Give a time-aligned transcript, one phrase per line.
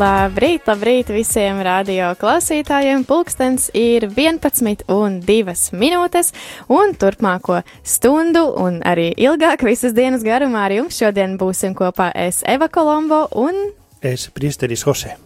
[0.00, 3.02] Labrīt, labrīt visiem radio klausītājiem.
[3.04, 6.30] Pulkstens ir 11 un 2 minūtes,
[6.72, 12.40] un turpmāko stundu un arī ilgāk visas dienas garumā ar jums šodien būsim kopā es
[12.48, 13.58] Eva Kolombo un
[14.00, 15.18] es Priesteris Hosē.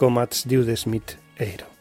[0.00, 1.72] 1,20 eiro.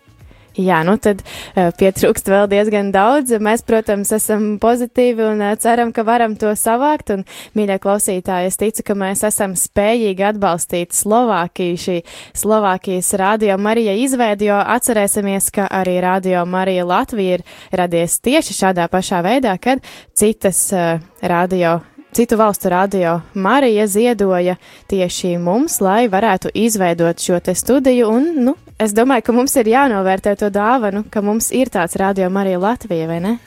[0.59, 3.31] Jā, nu tad uh, pietrūkst vēl diezgan daudz.
[3.39, 7.13] Mēs, protams, esam pozitīvi un uh, ceram, ka varam to savākt.
[7.15, 7.23] Un,
[7.55, 11.97] mīļie klausītāji, es ticu, ka mēs esam spējīgi atbalstīt Slovākiju, šī
[12.43, 18.89] Slovākijas radio Marija izveidi, jo atcerēsimies, ka arī radio Marija Latvija ir radies tieši šādā
[18.91, 19.79] pašā veidā, kad
[20.19, 21.79] citas uh, radio
[22.13, 24.55] citu valstu radio Marija ziedoja
[24.87, 29.69] tieši mums, lai varētu izveidot šo te studiju, un, nu, es domāju, ka mums ir
[29.71, 33.37] jānovērtē to dāvanu, ka mums ir tāds radio Marija Latvija, vai ne?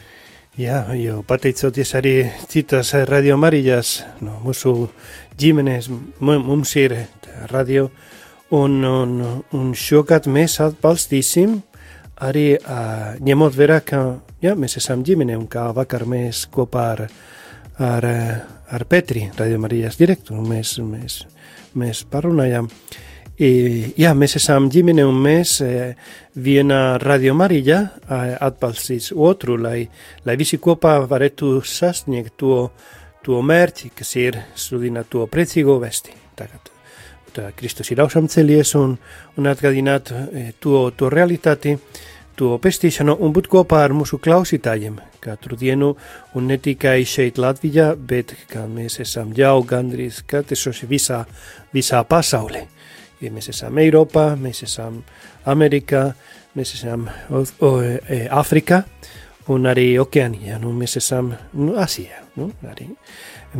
[0.59, 2.15] Jā, jo pateicoties arī
[2.49, 4.89] citās radio Marijas, no mūsu
[5.39, 6.95] ģimenēs, mums ir
[7.51, 7.89] radio,
[8.55, 9.15] un, un,
[9.53, 11.59] un šogad mēs atbalstīsim
[12.23, 12.55] arī
[13.27, 14.03] ņemot vērā, ka,
[14.45, 17.07] jā, mēs esam ģimene, un kā vakar mēs kopā ar,
[17.79, 18.11] ar
[18.75, 21.21] ar Petri, Radio Marijas direktoru, mēs, mēs,
[21.79, 22.69] mēs parunājām.
[23.35, 23.51] I,
[23.99, 25.71] jā, mēs esam ģimene un mēs e,
[26.39, 27.81] vienā Radio Marija
[28.43, 29.89] atbalstīs otru, lai,
[30.27, 32.69] lai visi kopā varētu sasniegt to,
[33.27, 36.15] to mērķi, kas ir sludināt to priecīgo vesti.
[36.39, 36.71] Tagad
[37.35, 38.95] tā Kristus ir augšām celies un,
[39.39, 41.75] un atgādināt e, to, to realitāti,
[42.39, 45.95] to pestīšanu un būt kopā ar mūsu klausītājiem, katru dienu,
[46.37, 51.25] un ne tikai šeit Latvijā, bet kā mēs esam jau gandrīz katrs visā,
[51.75, 52.67] visā pasaulē.
[53.25, 55.01] Ja mēs esam Eiropā, mēs esam
[55.49, 56.11] Amerikā,
[56.57, 57.45] mēs esam o,
[57.81, 58.29] e,
[59.53, 62.23] un arī Okeānijā, nu mēs esam nu, Asijā.
[62.39, 62.89] Nu, arī.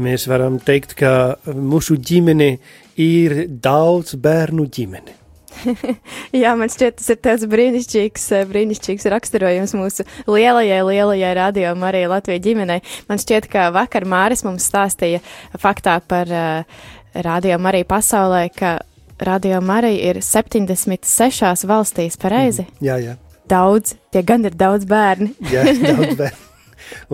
[0.01, 2.57] Mēs varam teikt, ka mūsu ģimene
[2.99, 5.24] ir daudz bērnu ģimene.
[6.43, 12.11] Jā, man šķiet, tas ir tāds brīnišķīgs, eh, brīnišķīgs raksturojums mūsu lielajai, lielajai radio Marija
[12.13, 12.81] Latvija ģimenei.
[13.09, 15.23] Man šķiet, ka vakar Māris mums stāstīja
[15.61, 18.79] faktā par uh, radio Mariju pasaulē, ka
[19.25, 22.67] radio Marija ir 76 valstīs pareizi.
[22.67, 23.21] Mm, jā, jā.
[23.51, 25.35] Daudz, tie gan ir daudz bērni.
[25.55, 26.51] jā, daudz bērni.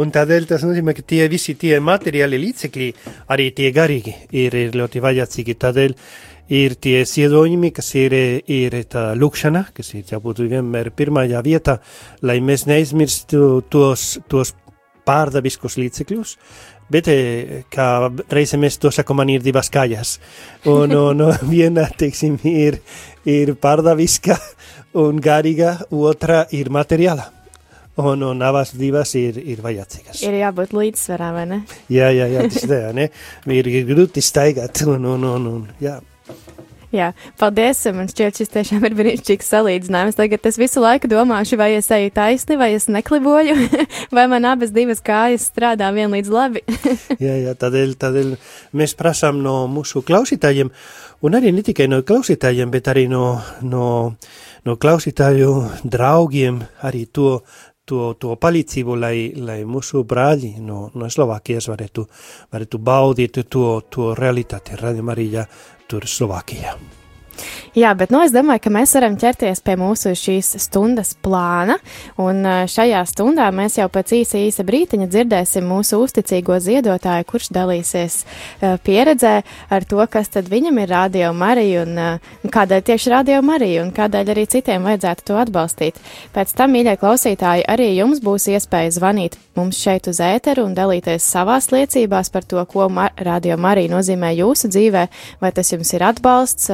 [0.00, 2.88] Un tādēļ tas nozīmē, ka tie visi tie materiāli līdzekļi,
[3.30, 5.56] arī tie garīgi, ir, ir ļoti vajadzīgi.
[5.62, 5.94] Tādēļ
[6.50, 8.14] ir tie ziedojumi, kas ir,
[8.50, 11.78] ir tā lūkšana, kas ir jābūt vienmēr pirmajā vietā,
[12.26, 14.54] lai mēs neizmirstu tos, tos
[15.06, 16.36] pārdabiskos līdzekļus,
[16.90, 17.08] bet
[17.72, 17.88] kā
[18.34, 20.18] reizē mēs to sakam, man ir divas kājas,
[20.68, 22.80] un, un viena, teiksim, ir,
[23.24, 24.38] ir pārdabiska
[25.00, 27.30] un garīga, otra ir materiāla.
[28.00, 30.22] Un, un abas divas ir, ir vajadzīgas.
[30.24, 31.58] Ir jābūt līdzsvarā, vai ne?
[31.92, 33.10] Jā, jā, jā, tas tā, ne?
[33.50, 35.98] Ir grūti staigāt, un, un, un, un jā.
[36.90, 37.84] Jā, paldies.
[37.94, 40.16] Man šķiet, šis tiešām ir brīnišķīgs salīdzinājums.
[40.18, 43.54] Tagad es visu laiku domāšu, vai es eju taisni, vai es nekliboju,
[44.16, 46.64] vai man abas divas kājas strādā vienlīdz labi.
[47.26, 48.34] jā, jā, tādēļ, tādēļ
[48.82, 50.74] mēs prasām no mūsu klausītājiem,
[51.22, 53.86] un arī ne tikai no klausītājiem, bet arī no, no,
[54.66, 55.54] no klausītāju
[55.86, 56.58] draugiem
[56.90, 57.36] arī to,
[57.86, 62.10] to, to palīdzību, lai, lai mūsu brāļi no, no Slovākijas varētu,
[62.50, 64.78] varētu baudīt to, to realitāti.
[64.82, 65.46] Radio Marija
[65.90, 66.76] tur Slovākijā.
[67.70, 71.76] Jā, bet nu, es domāju, ka mēs varam ķerties pie mūsu šīs stundas plāna.
[72.18, 78.16] Un šajā stundā mēs jau pēc īsa, īsa brītiņa dzirdēsim mūsu uzticīgo ziedotāju, kurš dalīsies
[78.82, 79.34] pieredzē
[79.70, 84.34] ar to, kas tad viņam ir radio Marija un kādēļ tieši radio Marija un kādēļ
[84.34, 86.02] arī citiem vajadzētu to atbalstīt.
[86.34, 91.22] Pēc tam, mīļie klausītāji, arī jums būs iespēja zvanīt mums šeit uz ēteru un dalīties
[91.22, 95.06] savās liecībās par to, ko mar radio Marija nozīmē jūsu dzīvē,
[95.38, 96.70] vai tas jums ir atbalsts,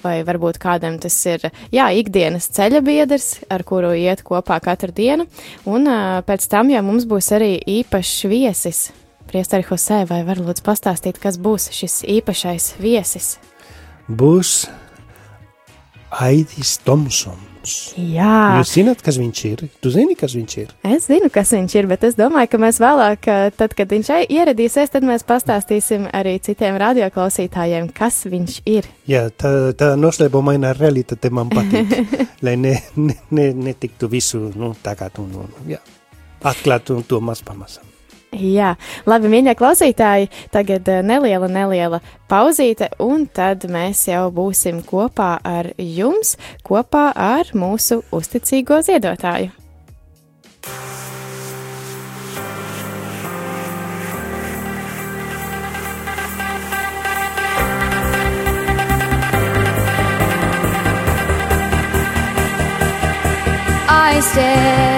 [0.00, 4.92] vai varbūt varbūt kādam tas ir, jā, ikdienas ceļa biedrs, ar kuru iet kopā katru
[4.94, 5.26] dienu,
[5.66, 5.88] un
[6.26, 8.92] pēc tam jau mums būs arī īpašs viesis.
[9.28, 13.36] Priesteri Hosē, vai var lūdzu pastāstīt, kas būs šis īpašais viesis?
[14.08, 14.68] Būs
[16.08, 17.47] Aidis Tomsons.
[17.98, 18.58] Jā.
[18.58, 19.64] Jūs zināt, kas viņš ir?
[19.82, 20.70] Tu zini, kas viņš ir?
[20.86, 23.28] Es zinu, kas viņš ir, bet es domāju, ka mēs vēlāk,
[23.58, 28.88] tad, kad viņš ieradīsies, tad mēs pastāstīsim arī citiem radioklausītājiem, kas viņš ir.
[29.10, 31.94] Jā, tā, tā noslēpumainā realitāte man patīk,
[32.46, 35.82] lai ne, ne, ne, netiktu visu, nu, kā tu, nu, jā,
[36.46, 37.87] atklāt to maz pamazam.
[38.36, 38.74] Jā,
[39.08, 45.70] labi, mīļie klausītāji, tagad eh, neliela, neliela pauzīte, un tad mēs jau būsim kopā ar
[45.80, 46.36] jums,
[46.66, 49.54] kopā ar mūsu uzticīgo ziedotāju.
[63.90, 64.97] I stand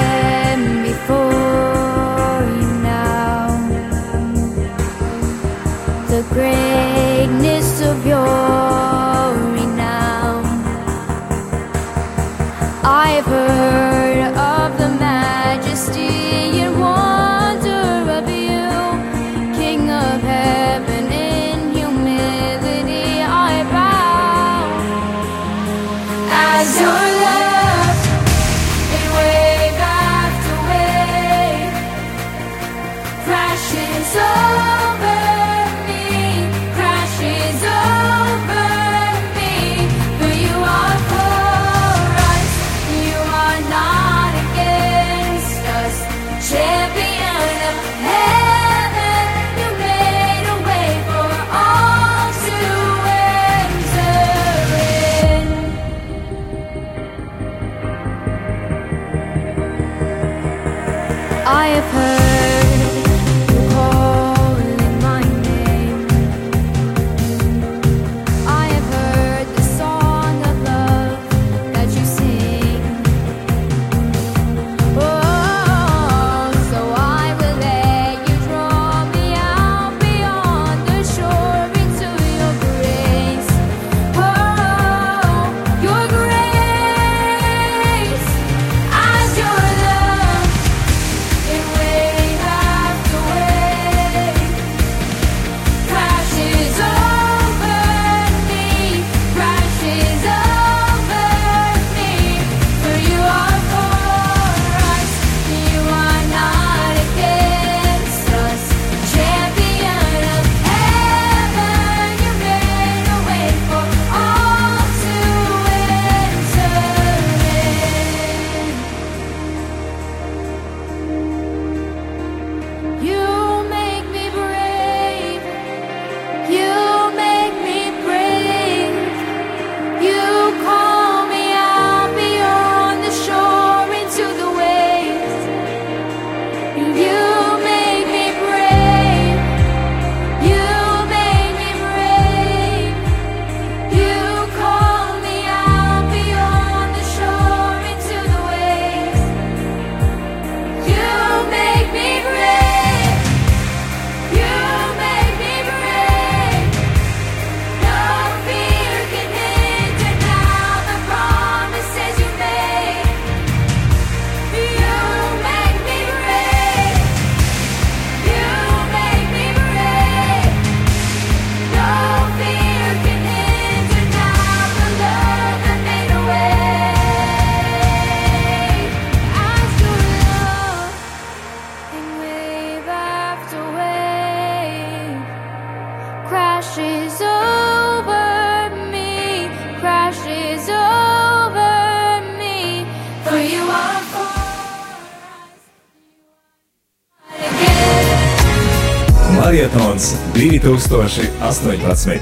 [200.41, 202.21] 2018.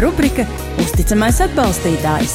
[0.00, 0.42] Rubrika
[0.82, 2.34] Uzticamais atbalstītājs.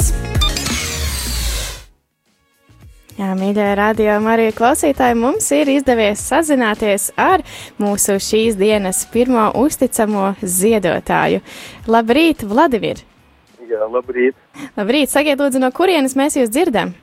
[3.20, 7.44] Jā, mīļie radio Marija klausītāji, mums ir izdevies sazināties ar
[7.76, 11.44] mūsu šīs dienas pirmo uzticamo ziedotāju.
[11.92, 13.04] Labrīt, Vladimir!
[13.68, 14.40] Jā, labrīt.
[14.80, 16.96] Labrīt, sakiet lūdzu, no kurienes mēs jūs dzirdam?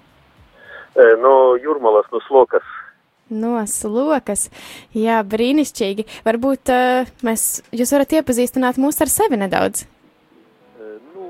[0.97, 2.80] E, No Jūrmalas, no Slokas.
[3.31, 4.49] No slokas.
[4.97, 6.07] Jā, brīnišķīgi.
[6.27, 9.87] Varbūt uh, mēs, jūs varat iepazīstināt mūs ar sevi nedaudz.
[11.11, 11.29] Nu,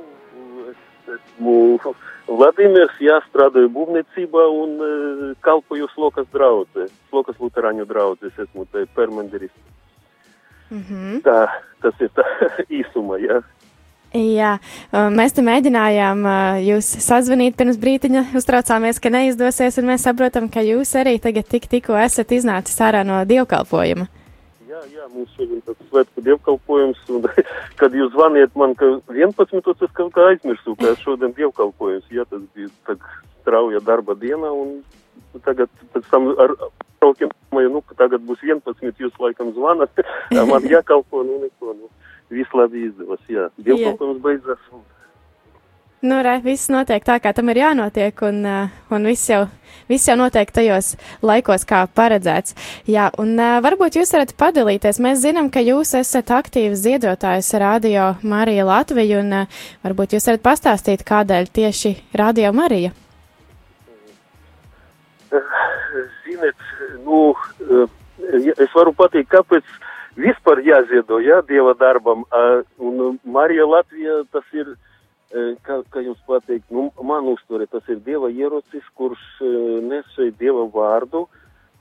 [0.70, 1.94] es esmu
[2.30, 8.84] Vladimirs, jā, strādāju būvniecībā un uh, kalpoju slokas draudzē, slokas luterāņu draudzē, es esmu te
[8.94, 9.54] permanderis.
[10.70, 11.22] Mm -hmm.
[11.26, 11.48] Tā,
[11.82, 12.24] tas ir tā
[12.80, 13.42] īsuma, jā.
[14.10, 14.56] Jā,
[14.90, 16.24] mēs te mēģinājām
[16.66, 21.68] jūs sazvanīt pirms brītiņa, uztraucāmies, ka neizdosies, un mēs saprotam, ka jūs arī tagad tik
[21.70, 24.08] tikko esat iznācis ārā no dievkalpojuma.
[24.66, 27.28] Jā, jā, mums šodien tāds svētku dievkalpojums, un
[27.80, 29.62] kad jūs zvaniet man, ka 11.
[29.70, 32.98] es kaut kā aizmirsu, ka šodien dievkalpojums, jā, tas bija tā
[33.44, 34.80] strauja darba diena, un
[35.46, 36.56] tagad pēc tam ar
[36.98, 40.02] traukiem, nu, ka tagad būs 11, jūs laikam zvanat,
[40.50, 43.22] man jākalpo, nu, neko, nu viss labi izdevās.
[43.30, 44.64] Jā, dievkalpojums beidzās.
[44.74, 44.86] Un...
[46.00, 49.42] Nu, re, viss notiek tā, kā tam ir jānotiek, un, uh, un viss, jau,
[49.90, 52.56] viss jau notiek tajos laikos, kā paredzēts.
[52.88, 55.02] Jā, un uh, varbūt jūs varat padalīties.
[55.04, 60.46] Mēs zinām, ka jūs esat aktīvs ziedotājs Radio Marija Latvija, un uh, varbūt jūs varat
[60.46, 62.94] pastāstīt, kādēļ tieši Radio Marija?
[66.24, 66.64] Ziniet,
[67.04, 67.34] nu,
[68.56, 69.68] es varu pateikt, kāpēc
[70.20, 72.24] vispār jāziedo, jā, Dieva darbam.
[72.78, 74.72] Un Marija Latvija tas ir,
[75.66, 79.22] kā, kā jums pateikt, nu, man uztvere, tas ir Dieva ierocis, kurš
[79.86, 81.26] nes šeit Dieva vārdu,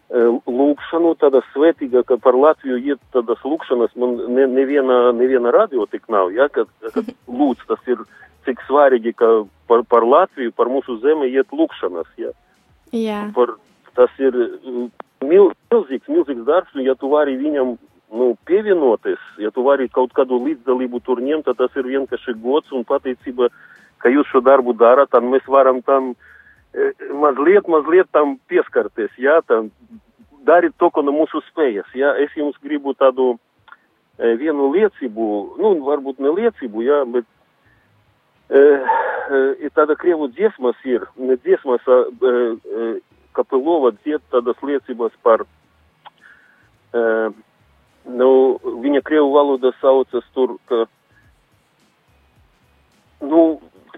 [0.10, 6.08] lūkšanu, tāda svētīga, ka par Latviju iet tādas lūkšanas, man ne, neviena, neviena radio tik
[6.10, 8.02] nav, jā, kad, kad lūdz, tas ir
[8.48, 9.30] cik svarīgi, ka
[9.70, 12.34] par, par Latviju, par mūsu zemi iet lūkšanas, jā.
[12.96, 13.28] Jā.
[13.36, 13.54] Par,
[13.94, 14.34] tas ir
[15.22, 17.76] mil, milzīgs, milzīgs darbs, un ja tu vari viņam
[18.12, 22.72] nu, pievienoties, ja tu vari kaut kādu līdzdalību tur ņemt, tad tas ir vienkārši gods
[22.74, 23.50] un pateicība,
[24.02, 26.14] ka jūs šo darbu darat, tad mēs varam tam
[26.74, 29.70] e, mazliet, mazliet tam pieskarties, jā, tam
[30.48, 35.28] darīt to, ko no mūsu spējas, jā, es jums gribu tādu e, vienu liecību,
[35.62, 37.28] nu, varbūt ne liecību, jā, bet
[38.50, 38.64] e,
[39.68, 42.90] e, tāda krievu dziesmas ir, ne dziesmas, a, e, e,
[43.38, 47.04] kapelova dzied tādas liecības par e,
[48.10, 50.86] Nu, viņa krievu valoda saucas tur, ka,
[53.22, 53.44] nu,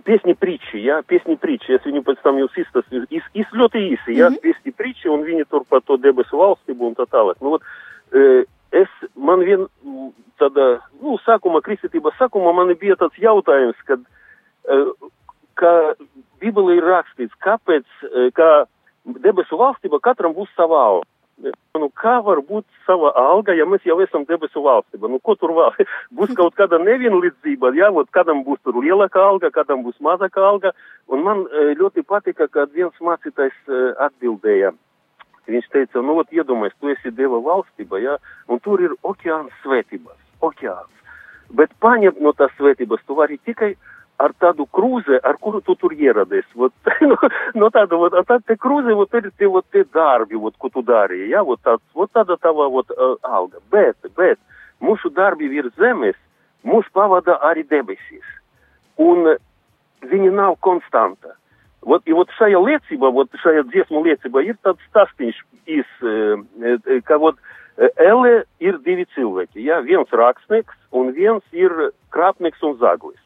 [0.06, 4.18] piesņi prīči, jā, piesņi prīči, es viņu pēc tam jūs izstāstīju, iz, iz, ļoti īsi,
[4.18, 4.42] jā, mm -hmm.
[4.46, 7.40] piesņi prīči, un viņi tur par to debesu valstību un tā tālāk.
[7.42, 7.64] Nu, ot,
[8.14, 8.44] e,
[8.82, 9.68] es, man vien
[10.42, 14.00] tāda, nu, sākuma, kristietības sākuma man bija tāds jautājums, kad,
[14.66, 14.84] e,
[15.56, 15.72] ka
[16.42, 18.66] Bībelē ir rakstīts, kāpēc, e, ka
[19.06, 21.08] debesu valstība katram būs savā auga.
[21.80, 25.10] Nu, kā var būt sava alga, ja mēs jau esam debesu valstība?
[25.10, 25.88] Nu, ko tur vēl?
[26.18, 30.74] būs kaut kāda nevienlīdzība, jā, vot kādam būs tur lielāka alga, kādam būs mazāka alga.
[31.12, 34.74] Un man e, ļoti patika, kad viens mācītājs e, atbildēja.
[35.52, 38.18] Viņš teica, nu, ot, iedomājies, tu esi Dieva valstība, jā,
[38.48, 40.92] un tur ir okeāns svētības, okeāns.
[41.58, 43.74] Bet paņemt no tās svētības tu vari tikai
[44.22, 46.48] ar tādu krūzi, ar kuru tu tur ieradies.
[46.58, 46.74] Vot,
[47.10, 47.18] no,
[47.58, 50.84] no tāda, vot, tā te krūze, vot, ir tie, vot, tie darbi, vot, ko tu
[50.86, 53.62] darīji, ja, vot, tāds, vot tāda tava, vot, uh, alga.
[53.74, 54.40] Bet, bet,
[54.84, 56.18] mūsu darbi virs zemes,
[56.68, 58.28] mūs pavada arī debesīs.
[59.02, 59.34] Un
[60.06, 61.38] viņi nav konstanta.
[61.82, 65.42] Vot, vot šajā liecībā, vot šajā dziesmu liecībā ir tāds stāstīņš,
[65.80, 65.98] iz,
[67.08, 67.42] ka, vot,
[67.98, 71.72] Ele ir divi cilvēki, ja, viens rakstnieks un viens ir
[72.14, 73.22] krāpnieks un zaglis.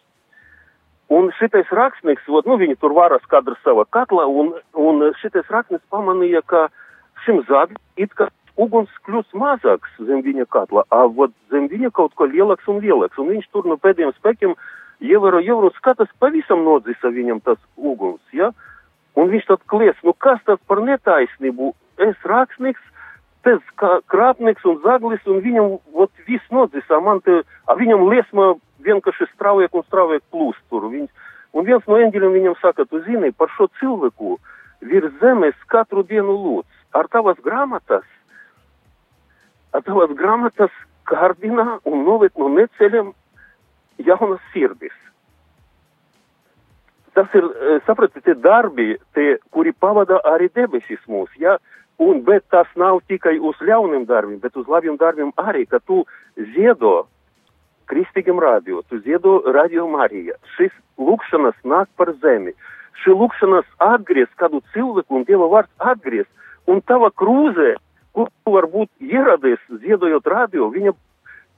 [1.13, 5.85] Un šitais rakstnieks, ot, nu, viņi tur varas kadra sava katla, un, un šitais rakstnieks
[5.93, 6.65] pamanīja, ka
[7.25, 12.15] šim zagam it kā uguns kļūst mazāks zem viņa katla, a ot, zem viņa kaut
[12.17, 14.55] ko lielāks un lielāks, un viņš tur no pēdējiem spēkiem
[15.03, 18.51] ievēro, ievēro skatās pavisam nodzisa viņam tas uguns, ja?
[19.15, 22.81] Un viņš tad klies, nu kas tas par netaisnību, es rakstnieks,
[23.45, 23.61] tas
[24.09, 28.55] krāpnieks un zaglis, un viņam, ot, viss nodzisa, man te, a viņam liesma
[28.85, 30.89] vienkārši straujiek un straujiek plūst tur.
[30.93, 31.07] Viņ,
[31.53, 34.37] un viens no eņģeļiem viņam saka, tu zini, par šo cilvēku
[34.85, 36.83] virs zemes katru dienu lūdz.
[36.95, 38.05] Ar tavas grāmatas,
[39.75, 40.73] ar tavas grāmatas
[41.09, 43.11] kārdina un noved no neceļiem
[44.05, 44.95] jaunas sirdis.
[47.15, 51.55] Tas ir, e, sapratiet, tie darbi, tie, kuri pavada arī debesis mūs, ja?
[51.97, 56.03] Un, bet tas nav tikai uz ļauniem darbiem, bet uz labiem darbiem arī, ka tu
[56.35, 57.05] ziedo
[57.89, 60.37] kristīgam radio, tu ziedo radio Marija.
[60.55, 62.55] Šis lūkšanas nāk par zemi.
[63.03, 66.27] Šī lūkšanas atgriez kādu cilvēku un Dieva vārds atgriez.
[66.71, 67.75] Un tava krūze,
[68.15, 70.95] kur tu varbūt ieradies ziedojot radio, viņa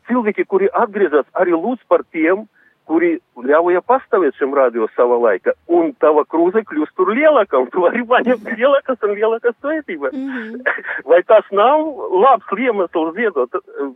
[0.10, 2.48] cilvēki, kuri atgriezās, arī lūdz par tiem,
[2.88, 7.84] kuri ļauja pastāvēt šim radio sava laika, un tava krūze kļūst tur lielāka, un tu
[7.84, 10.16] vari paņemt lielākas un lielākas svētības.
[10.16, 10.78] Mm -hmm.
[11.12, 11.84] Vai tas nav
[12.24, 13.92] labs iemesls ziedot uh,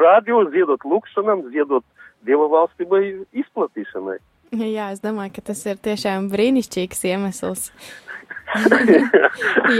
[0.00, 1.84] radio, ziedot lūkšanam, ziedot
[2.26, 4.18] Dieva valstībai izplatīšanai?
[4.50, 7.70] Jā, es domāju, ka tas ir tiešām brīnišķīgs iemesls.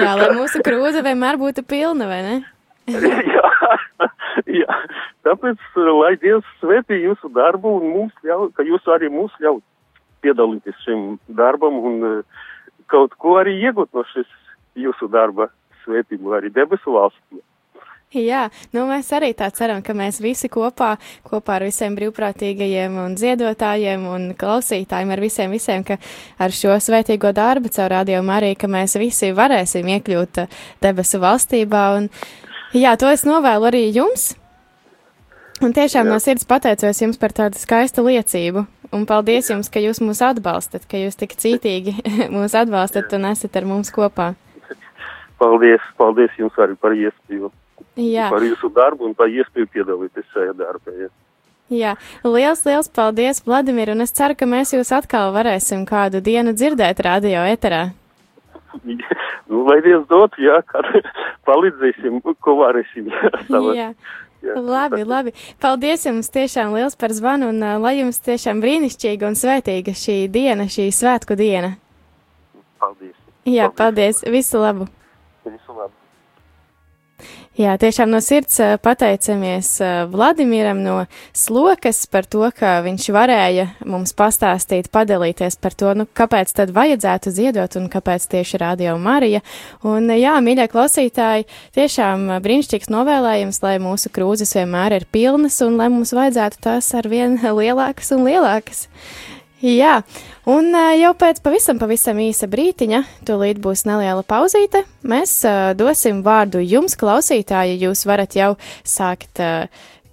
[0.01, 2.37] jā, lai mūsu krūze vienmēr būtu pilna, vai ne?
[3.35, 3.51] jā,
[4.63, 4.79] jā,
[5.27, 9.61] tāpēc, lai Dievs svētī jūsu darbu un mums ļauj, ka jūs arī mums ļauj
[10.25, 11.05] piedalīties šim
[11.37, 12.47] darbam un uh,
[12.91, 14.29] kaut ko arī iegūt no šis
[14.79, 15.51] jūsu darba
[15.85, 17.41] svētību arī debesu valstī.
[18.11, 23.13] Jā, nu mēs arī tā ceram, ka mēs visi kopā, kopā ar visiem brīvprātīgajiem un
[23.15, 25.95] ziedotājiem un klausītājiem, ar visiem, visiem, ka
[26.43, 30.43] ar šo svētīgo darbu caur radio Mariju, ka mēs visi varēsim iekļūt
[30.83, 31.85] debesu valstībā.
[32.01, 32.11] Un,
[32.75, 34.33] jā, to es novēlu arī jums.
[35.63, 36.11] Un tiešām jā.
[36.11, 38.67] no sirds pateicos jums par tādu skaistu liecību.
[38.91, 41.95] Un paldies jums, ka jūs mūs atbalstat, ka jūs tik cītīgi
[42.35, 44.33] mūs atbalstat un esat ar mums kopā.
[45.39, 47.55] Paldies, paldies jums arī par iespēju.
[47.99, 48.29] Jā.
[48.31, 50.95] Par jūsu darbu un par iespēju piedalīties šajā darbā.
[50.95, 51.11] Ja.
[51.71, 51.95] Jā,
[52.27, 57.03] liels, liels paldies, Vladimir, un es ceru, ka mēs jūs atkal varēsim kādu dienu dzirdēt
[57.07, 57.93] radio eterā.
[59.51, 60.89] nu, lai Dievs dot, jā, kad
[61.49, 63.13] palīdzēsim, ko varēsim.
[63.77, 63.93] Jā.
[64.41, 65.35] Jā, labi, labi.
[65.61, 70.17] Paldies jums tiešām liels par zvanu un uh, lai jums tiešām brīnišķīga un svētīga šī
[70.33, 71.75] diena, šī svētku diena.
[72.81, 73.17] Paldies.
[73.45, 74.25] Jā, paldies.
[74.25, 74.27] paldies.
[74.33, 74.89] Visu labu.
[75.45, 76.00] Visu labu.
[77.61, 79.75] Jā, tiešām no sirds pateicamies
[80.09, 80.95] Vladimiram no
[81.37, 87.33] Slokas par to, ka viņš varēja mums pastāstīt, padalīties par to, nu, kāpēc tad vajadzētu
[87.37, 89.43] ziedot un kāpēc tieši Radio Marija.
[89.85, 91.45] Un jā, mīļie klausītāji,
[91.77, 97.11] tiešām brīnišķīgs novēlējums, lai mūsu krūzes vienmēr ir pilnas un lai mums vajadzētu tās ar
[97.13, 98.87] vien lielākas un lielākas.
[99.61, 99.99] Jā,
[100.49, 104.87] un jau pēc pavisam, pavisam īsa brītiņa, tūlīt būs neliela pauzīte.
[105.05, 108.55] Mēs uh, dosim vārdu jums, klausītāji, jūs varat jau
[108.89, 109.69] sākt uh,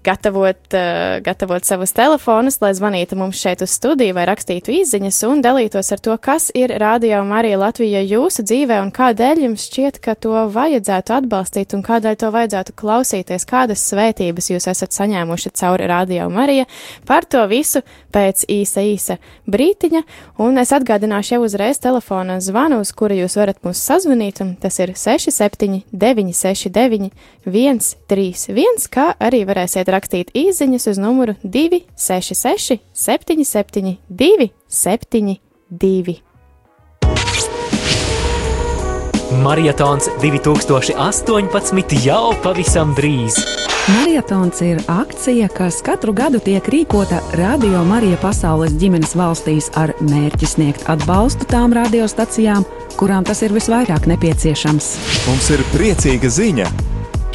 [0.08, 5.42] gatavot, uh, gatavot savus telefonus, lai zvanītu mums šeit uz studiju vai rakstītu izziņas un
[5.44, 10.16] dalītos ar to, kas ir Rādio Marija Latvija jūsu dzīvē un kādēļ jums šķiet, ka
[10.16, 16.30] to vajadzētu atbalstīt un kādēļ to vajadzētu klausīties, kādas svētības jūs esat saņēmuši cauri Rādio
[16.32, 16.68] Marija.
[17.08, 17.84] Par to visu
[18.16, 20.04] pēc īsa, īsa brītiņa,
[20.44, 24.80] un es atgādināšu jau uzreiz telefona zvanu, uz kuru jūs varat mūs sazvanīt, un tas
[24.80, 27.12] ir 67 969
[27.48, 29.97] 131, kā arī varēsiet rakstīt
[30.34, 36.16] īsiņas uz numuru 266 77 272.
[39.44, 43.36] Marietons 2018 jau pavisam drīz!
[43.88, 50.48] Marietons ir akcija, kas katru gadu tiek rīkota Radio Marija pasaules ģimenes valstīs ar mērķi
[50.48, 52.66] sniegt atbalstu tām radiostacijām,
[53.00, 54.92] kurām tas ir visvairāk nepieciešams.
[55.30, 56.68] Mums ir priecīga ziņa!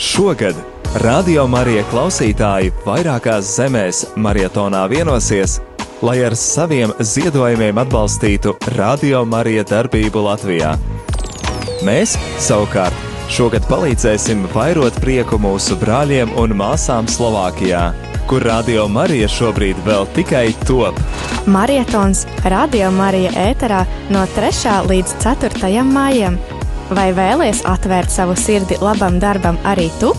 [0.00, 0.56] Šogad
[1.00, 5.54] Radio Marija klausītāji vairākās zemēs marietonā vienosies,
[6.04, 10.74] lai ar saviem ziedojumiem atbalstītu Radio Marija darbību Latvijā.
[11.88, 12.12] Mēs
[12.44, 12.92] savukārt
[13.32, 17.86] Šogad palīdzēsim vairot prieku mūsu brāļiem un māsām Slovākijā,
[18.28, 21.00] kur Radio Marija šobrīd vēl tikai top.
[21.48, 24.76] Marietons Radio Marija ēterā no 3.
[24.92, 25.72] līdz 4.
[25.88, 26.36] maijam.
[26.92, 30.12] Vai vēlies atvērt savu sirdi labam darbam arī tu?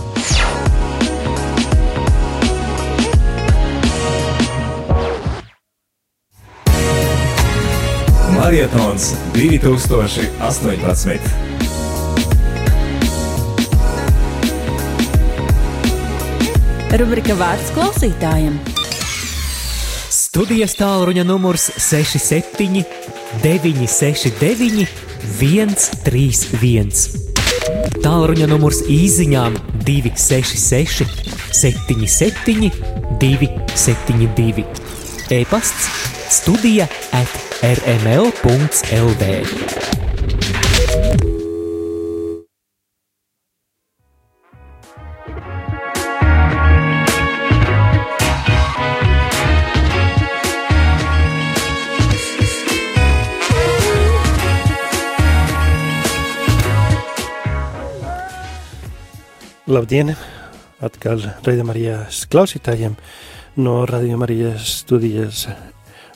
[8.53, 11.17] Marietons 2018.
[17.01, 18.61] Rubrika vārds klausītājiem.
[20.13, 22.85] Studijas tālruņa numurs 67
[23.41, 24.85] 969
[25.41, 26.93] 131.
[28.05, 31.09] Tālruņa numurs īsiņām 266
[31.57, 32.69] 77
[33.17, 34.69] 272.
[35.41, 37.29] E-pasts studija at
[37.61, 39.23] rml.lv.
[59.67, 60.15] Labdien!
[60.83, 62.97] Atkal Radio Marijas klausītājiem
[63.55, 65.45] no Radio Marijas studijas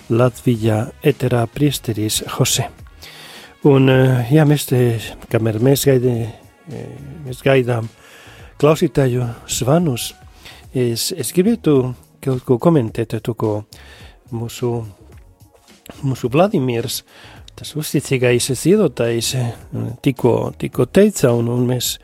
[0.09, 2.67] Latvijā eterā priesteris Jose.
[3.67, 4.81] Un, eh, jā, mēs te,
[5.31, 6.13] kamēr mēs, gaidē,
[6.71, 6.89] eh,
[7.25, 7.89] mēs gaidām
[8.57, 10.13] klausītāju zvanus,
[10.73, 13.65] es, es gribētu kaut ko komentēt to, ko
[14.31, 14.85] mūsu,
[16.03, 17.03] mūsu Vladimirs,
[17.57, 19.33] tas uzticīgais iedotājs,
[20.05, 21.97] tikko, tikko teica, un, un mēs,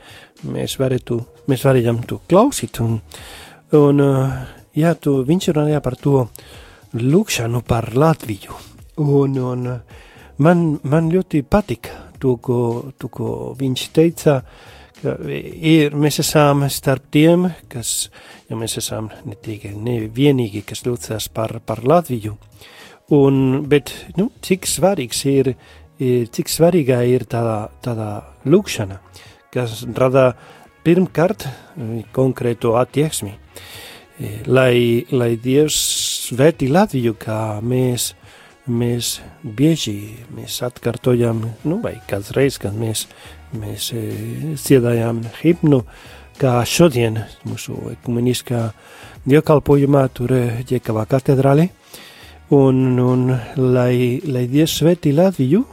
[0.44, 2.82] mēs, varētu, mēs varējām to klausīt.
[2.82, 3.00] Un,
[3.78, 4.04] un,
[4.76, 6.26] jā, tu, viņš runāja par to
[6.94, 8.56] lūkšanu par Latviju.
[9.02, 9.68] Un, un
[10.38, 12.60] man, man ļoti patika to, ko,
[12.98, 13.28] to, ko
[13.60, 14.40] viņš teica,
[15.04, 18.10] ir, mēs esam starp tiem, kas,
[18.50, 22.38] ja mēs esam ne tikai nevienīgi, kas lūdzas par, par Latviju,
[23.18, 25.54] un, bet, nu, cik svarīgs ir,
[26.00, 28.10] ir cik svarīgā ir tādā, tādā
[28.46, 29.00] lūkšana,
[29.54, 30.32] kas rada
[30.84, 31.48] pirmkārt
[32.16, 33.34] konkrēto attieksmi,
[34.48, 35.82] lai, lai Dievs
[36.24, 38.14] svētī Latviju, kā mēs
[38.68, 43.08] mēs bieži mēs atkārtojam, nu, vai kāds reiz, kad mēs,
[43.52, 44.04] mēs e,
[44.56, 45.84] dziedājām himnu,
[46.40, 48.70] kā šodien mūsu ekumeniskā
[49.28, 50.34] dievkalpojumā tur
[50.70, 51.70] Ģekavā katedrāli,
[52.56, 55.66] un, un lai, lai Dievs svētī Latviju,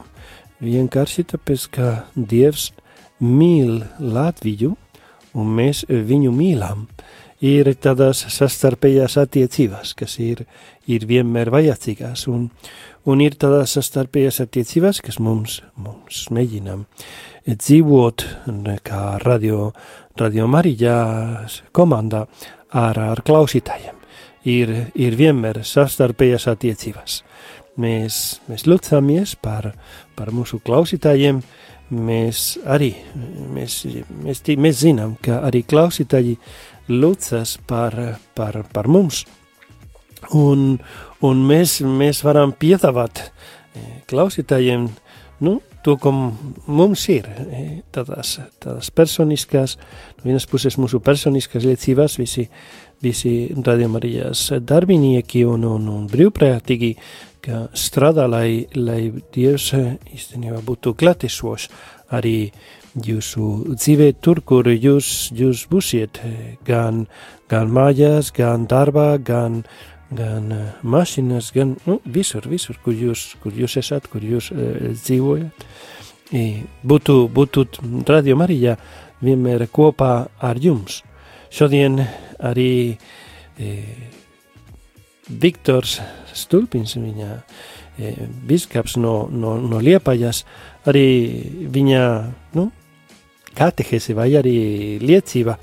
[0.61, 2.71] vienkārši tāpēc, ka Dievs
[3.23, 4.75] mīl Latviju,
[5.31, 6.89] un mēs viņu mīlam
[7.41, 10.45] ir tādas sastarpējās attiecības, kas ir,
[10.87, 12.47] ir vienmēr vajadzīgās, un,
[13.09, 16.85] un ir tādas sastarpējās attiecības, kas mums, mums mēģinām
[17.49, 18.25] dzīvot
[18.85, 19.71] kā radio,
[20.21, 22.27] radio Marijās komandā
[22.69, 23.97] ar, ar klausītājiem.
[24.41, 27.19] Ir, ir vienmēr sastarpējās attiecības.
[27.81, 28.15] Mēs,
[28.49, 29.71] mēs lūdzamies par,
[30.17, 31.43] par mūsu klausītājiem,
[31.91, 32.91] mēs arī,
[33.53, 33.83] mēs,
[34.23, 36.37] mēs, mēs zinām, ka arī klausītāji
[36.91, 37.95] lūdzas par,
[38.35, 39.25] par, par mums.
[40.37, 40.75] Un,
[41.25, 44.87] un mēs, mēs varam piedāvāt eh, klausītājiem
[45.41, 46.11] nu, to, ko
[46.67, 47.27] mums ir.
[47.27, 49.77] Eh, tādas, tādas personiskās,
[50.19, 52.45] no vienas puses mūsu personiskās liecības, visi,
[53.01, 56.93] visi radiomarijas darbinieki un, un, un brīvprātīgi,
[57.41, 59.01] ka strādā, lai, lai
[59.33, 61.71] Dievs eh, īstenībā būtu klātesošs
[62.13, 62.51] arī
[62.95, 66.19] jūsu dzīvē, tur, kur jūs, jūs būsiet,
[66.67, 67.05] gan,
[67.51, 69.61] gan mājās, gan darbā, gan,
[70.11, 74.91] gan uh, mašīnas, gan nu, visur, visur, kur jūs, kur jūs esat, kur jūs uh,
[74.91, 75.65] dzīvojat.
[76.31, 76.43] I,
[76.87, 77.65] būtu, būtu
[78.07, 78.77] Radio Marija
[79.21, 81.01] vienmēr kopā ar jums.
[81.51, 81.99] Šodien
[82.39, 82.95] arī
[83.59, 83.71] e,
[85.27, 85.97] Viktors
[86.31, 87.31] Stulpins, viņa
[87.99, 88.13] e,
[88.47, 90.45] biskaps no, no, no Liepajas,
[90.87, 91.05] arī
[91.75, 92.03] viņa,
[92.55, 92.69] nu,
[93.57, 94.57] katehēzi vai arī
[95.01, 95.57] liecība,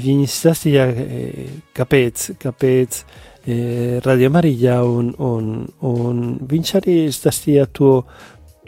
[0.00, 7.94] viņi stāstīja, e, kāpēc, kāpēc e, Radio Marija, un, un, un viņš arī stāstīja to,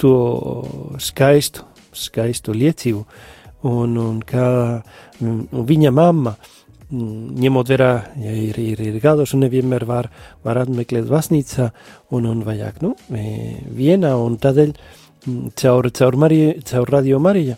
[0.00, 0.14] to
[1.02, 3.04] skaistu, skaistu liecību,
[3.68, 4.48] un, un kā
[5.22, 6.34] viņa mamma,
[6.92, 10.10] ņemot vērā, ja ir, ir, ir gados un nevienmēr var,
[10.44, 11.70] var apmeklēt vasnīcā
[12.12, 14.74] un, un vajag, nu, e, vienā un tādēļ
[15.56, 17.56] caur, caur, Marija, caur Radio Marija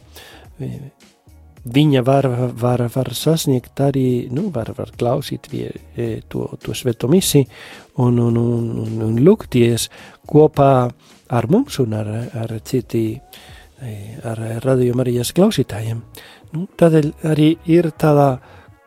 [1.65, 2.29] viņa var,
[2.61, 7.47] var, var sasniegt arī, nu, var, var klausīt vie, e, to, to sveto misiju
[8.05, 9.89] un, un, un, un, un lūgties
[10.29, 10.71] kopā
[11.35, 13.07] ar mums un ar, ar citi,
[13.81, 16.03] e, ar Radio Marijas klausītājiem.
[16.55, 18.35] Nu, tādēļ arī ir tāda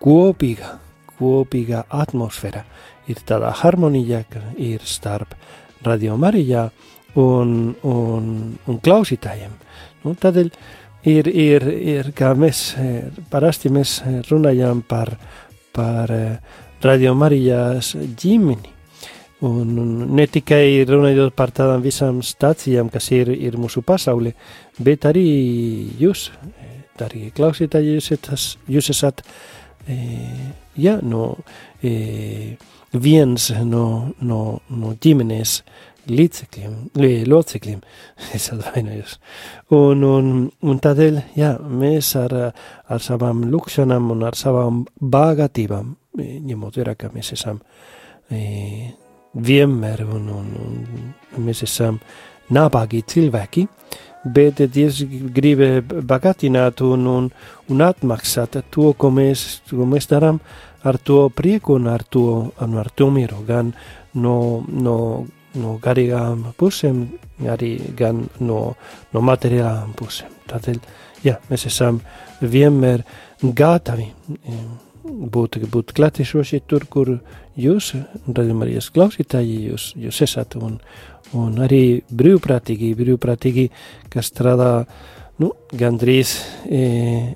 [0.04, 0.78] kopīga,
[1.18, 2.64] kopīga atmosfēra,
[3.10, 5.34] ir tāda harmonija, ka ir starp
[5.86, 6.68] Radio Marijā
[7.18, 8.28] un, un,
[8.68, 9.56] un klausītājiem.
[10.06, 10.52] Nu, tādēļ
[11.08, 15.14] ir, ir, ir kā mēs eh, parasti mēs runājām par,
[15.76, 18.74] par eh, Radio Marijas ģimeni.
[19.46, 19.70] Un,
[20.18, 24.32] ne tikai runājot par tādām visām stācijām, kas ir, ir mūsu pasaulē,
[24.82, 25.28] bet arī
[26.02, 26.32] jūs,
[27.06, 29.22] arī klausītāji, jūs esat, jūs esat
[29.86, 30.00] e,
[30.74, 31.36] jā, no,
[31.86, 32.58] e,
[32.98, 33.86] viens no,
[34.26, 34.42] no,
[34.74, 35.60] no ģimenes
[36.10, 36.76] līdzekļiem,
[37.28, 37.82] locekļiem,
[38.38, 39.18] es atvainojos.
[39.76, 42.36] Un, un, un tādēļ, jā, mēs ar,
[42.88, 47.62] ar savām lūkšanām un ar savām bagātībām, ņemot vērā, ka mēs esam
[48.34, 48.92] e,
[49.34, 50.52] vienmēr un, un,
[51.38, 52.00] un mēs esam
[52.54, 53.68] nabagi cilvēki,
[54.34, 55.04] bet Dievs
[55.36, 55.62] grib
[56.08, 57.30] bagātināt un, un,
[57.72, 60.42] un atmaksāt to, ko mēs, ko mēs darām
[60.88, 63.74] ar to prieku un ar to, un ar to mieru, gan
[64.16, 64.98] no, no
[65.58, 67.04] no garīgām pusēm,
[67.50, 68.62] arī gan no,
[69.14, 70.34] no materiālām pusēm.
[70.48, 70.80] Tādēļ,
[71.26, 72.00] jā, mēs esam
[72.42, 73.04] vienmēr
[73.42, 74.12] gatavi
[75.04, 77.14] būt, būt klātesoši tur, kur
[77.58, 77.94] jūs,
[78.28, 80.78] radījumā arī klausītāji, jūs, jūs esat, un,
[81.38, 83.70] un arī brīvprātīgi, brīvprātīgi,
[84.14, 84.72] kas strādā
[85.42, 86.34] nu, gandrīz
[86.66, 86.82] e,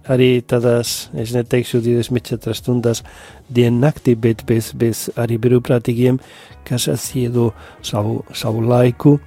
[0.10, 3.04] arī tādās, es neteikšu 24 stundās
[3.50, 6.20] diennakti, bet bez, bez arī brīvprātīgiem,
[6.68, 7.52] kas atsiedo
[7.86, 9.18] savu, savu laiku,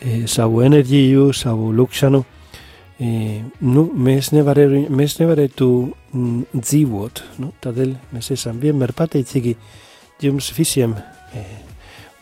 [0.00, 2.24] e, savu enerģiju, savu lukšanu.
[2.94, 3.08] E,
[3.66, 5.70] nu, mēs, nevarē, mēs nevarētu
[6.14, 9.56] mm, dzīvot, nu, tādēļ mēs esam vienmēr pateicīgi
[10.22, 11.46] jums visiem e,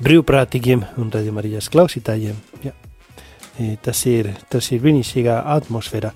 [0.02, 2.40] brīvprātīgiem un tādiem arī klausītājiem.
[2.64, 2.76] Ja.
[3.84, 6.12] Tas ir, tas ir brīnišķīgā atmosfēra,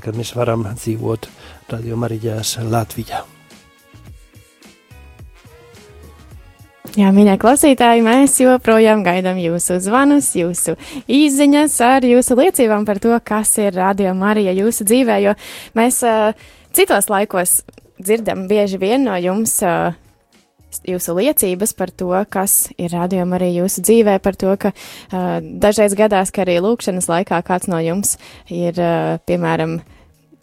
[0.00, 1.28] kad mēs varam dzīvot
[1.70, 3.22] Radio Marijās Latvijā.
[6.98, 10.74] Jā, mīļie klausītāji, mēs joprojām gaidām jūsu zvanus, jūsu
[11.06, 15.36] īziņas ar jūsu liecībām par to, kas ir Radio Marija jūsu dzīvē, jo
[15.78, 16.32] mēs uh,
[16.74, 17.60] citos laikos
[18.02, 19.94] dzirdam bieži vien no jums uh,
[20.86, 25.96] jūsu liecības par to, kas ir rādījumi arī jūsu dzīvē, par to, ka uh, dažreiz
[25.98, 29.80] gadās, ka arī lūkšanas laikā kāds no jums ir, uh, piemēram,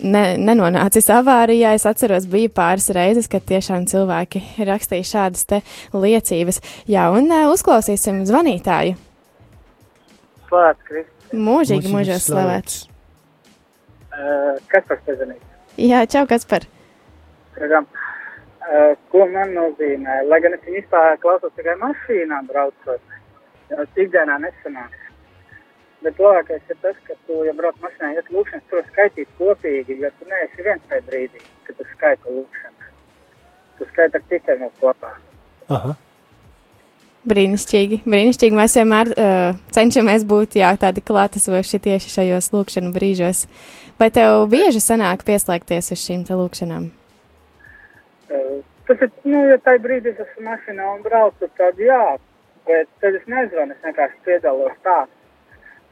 [0.04, 1.74] ne, nenonācis avārijā.
[1.78, 5.62] Es atceros, bija pāris reizes, kad tiešām cilvēki rakstīja šādas te
[5.96, 6.62] liecības.
[6.92, 8.98] Jā, un uh, uzklausīsim zvanītāju.
[10.48, 11.13] Slavēts Kristus.
[11.48, 12.84] Mūžīgi mūžos slavēts.
[14.18, 15.42] Uh, kas par pazanīt?
[15.78, 16.63] Jā, čau, kas par?
[17.60, 17.86] Ragam.
[17.86, 18.07] Uh,
[18.67, 20.21] Uh, ko man nozīmē?
[20.27, 23.13] Lai gan es viņu vispār klausos tikai mašīnā braucot,
[23.71, 25.06] jau ikdienā nesanāks.
[26.03, 30.12] Bet labākais ir tas, ka tu, ja brauc mašīnā, iet lūkšanas, to skaitīt kopīgi, jo
[30.19, 32.91] tu neesi viens tajā brīdī, kad tu skaita lūkšanas.
[33.80, 35.13] Tu skaita ar citiem no kopā.
[35.71, 35.95] Aha.
[37.27, 38.60] Brīnišķīgi, brīnišķīgi.
[38.60, 43.47] Mēs vienmēr uh, cenšamies būt jā, tādi klātesoši tieši šajos lūkšanu brīžos.
[43.99, 46.91] Vai tev bieži sanāk pieslēgties uz šīm te lūkšanām?
[48.28, 52.02] Uh, tas ir, nu, ja tajā brīdī es esmu mašīnā un braucu, tad jā,
[52.68, 55.00] bet tad es nezvanu, es vienkārši piedalos tā.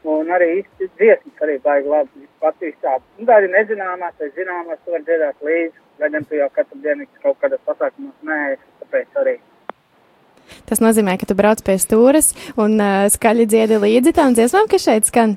[0.06, 3.02] Un arī dziesmas arī baigi labi patīk tādu.
[3.18, 6.80] Nu, tā arī nezināmās, vai zināmās, tu vari dziedāt līdzi, vai gan tu jau katru
[6.84, 8.40] dienu kaut kādā pasākumā nē,
[8.82, 9.34] tāpēc arī.
[10.68, 14.86] Tas nozīmē, ka tu brauc pie stūres un uh, skaļi dziedi līdzi tām dziesmām, kas
[14.86, 15.34] šeit skan.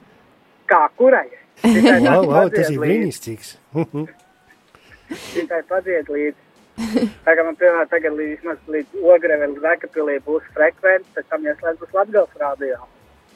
[0.69, 1.25] Kā kurai?
[2.05, 3.55] wow, wow, tas ir brīnišķīgs.
[5.33, 6.48] Tikai padzied līdzi.
[7.27, 11.81] Tagad man, piemēram, tagad līdz, vismaz līdz Ogreve, līdz Vekapilī būs frekvents, pēc tam jāslēdz
[11.81, 12.79] būs Latgals rādījā.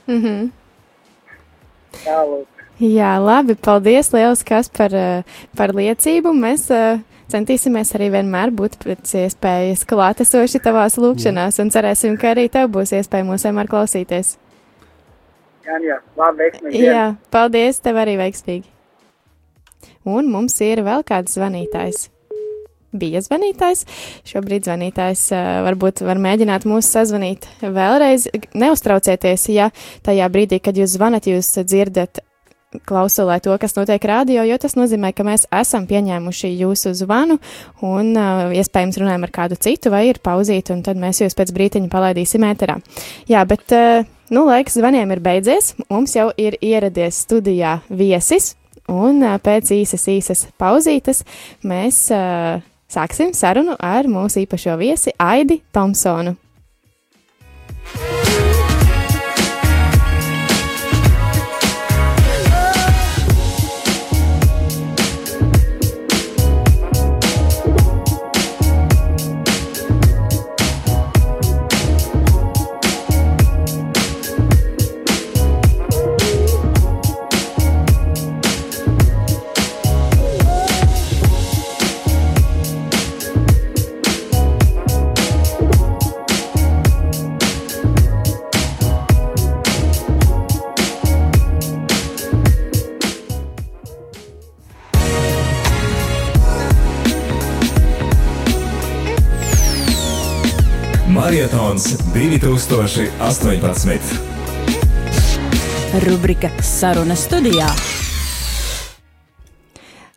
[0.08, 0.52] Mm -hmm.
[2.06, 2.62] Jā, lūk.
[2.80, 5.24] Jā, labi, paldies liels, kas par, eh,
[5.58, 6.34] par liecību.
[6.34, 12.50] Mēs uh, centīsimies arī vienmēr būt pēc iespējas klātesoši tavās lūkšanās un cerēsim, ka arī
[12.50, 14.38] tev būs iespēja mūs vienmēr klausīties.
[15.66, 16.84] Jā, jā, labi, veiksmīgi.
[16.84, 18.68] Jā, paldies, tev arī veiksmīgi.
[20.06, 22.13] Un mums ir vēl kāds zvanītājs
[22.94, 23.86] bija zvanītājs.
[24.30, 28.30] Šobrīd zvanītājs uh, varbūt var mēģināt mūs sazvanīt vēlreiz.
[28.58, 29.72] Neuztraucieties, ja
[30.06, 32.24] tajā brīdī, kad jūs zvanat, jūs dzirdat
[32.86, 37.38] klausulē to, kas notiek rādio, jo tas nozīmē, ka mēs esam pieņēmuši jūsu zvanu
[37.86, 41.54] un uh, iespējams runājam ar kādu citu vai ir pauzīti, un tad mēs jūs pēc
[41.56, 42.80] brītiņa palaidīsim ēterā.
[43.30, 44.04] Jā, bet, uh,
[44.34, 48.54] nu, laiks zvaniem ir beidzies, mums jau ir ieradies studijā viesis,
[48.92, 51.24] un uh, pēc īsas, īsas pauzītes
[51.68, 52.62] mēs uh,
[52.94, 56.36] Sāksim sarunu ar mūsu īpašo viesi Aidi Tomsonu.
[102.14, 104.22] 2018.
[106.06, 107.66] Rubrika Saruna studijā.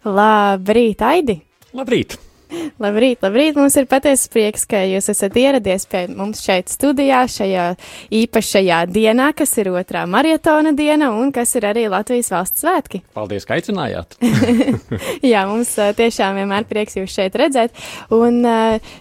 [0.04, 1.40] Labrīt, Aidi!
[1.72, 2.18] Labrīt!
[2.82, 3.56] Labrīt, labrīt!
[3.58, 7.66] Mums ir patiesa prieks, ka jūs esat ieradies pie mums šeit studijā, šajā
[8.14, 13.02] īpašajā dienā, kas ir otrā marietona diena un kas ir arī Latvijas valsts svētki.
[13.16, 14.18] Paldies, ka aicinājāt!
[15.32, 17.74] Jā, mums tiešām vienmēr prieks jūs šeit redzēt.
[18.14, 18.42] Un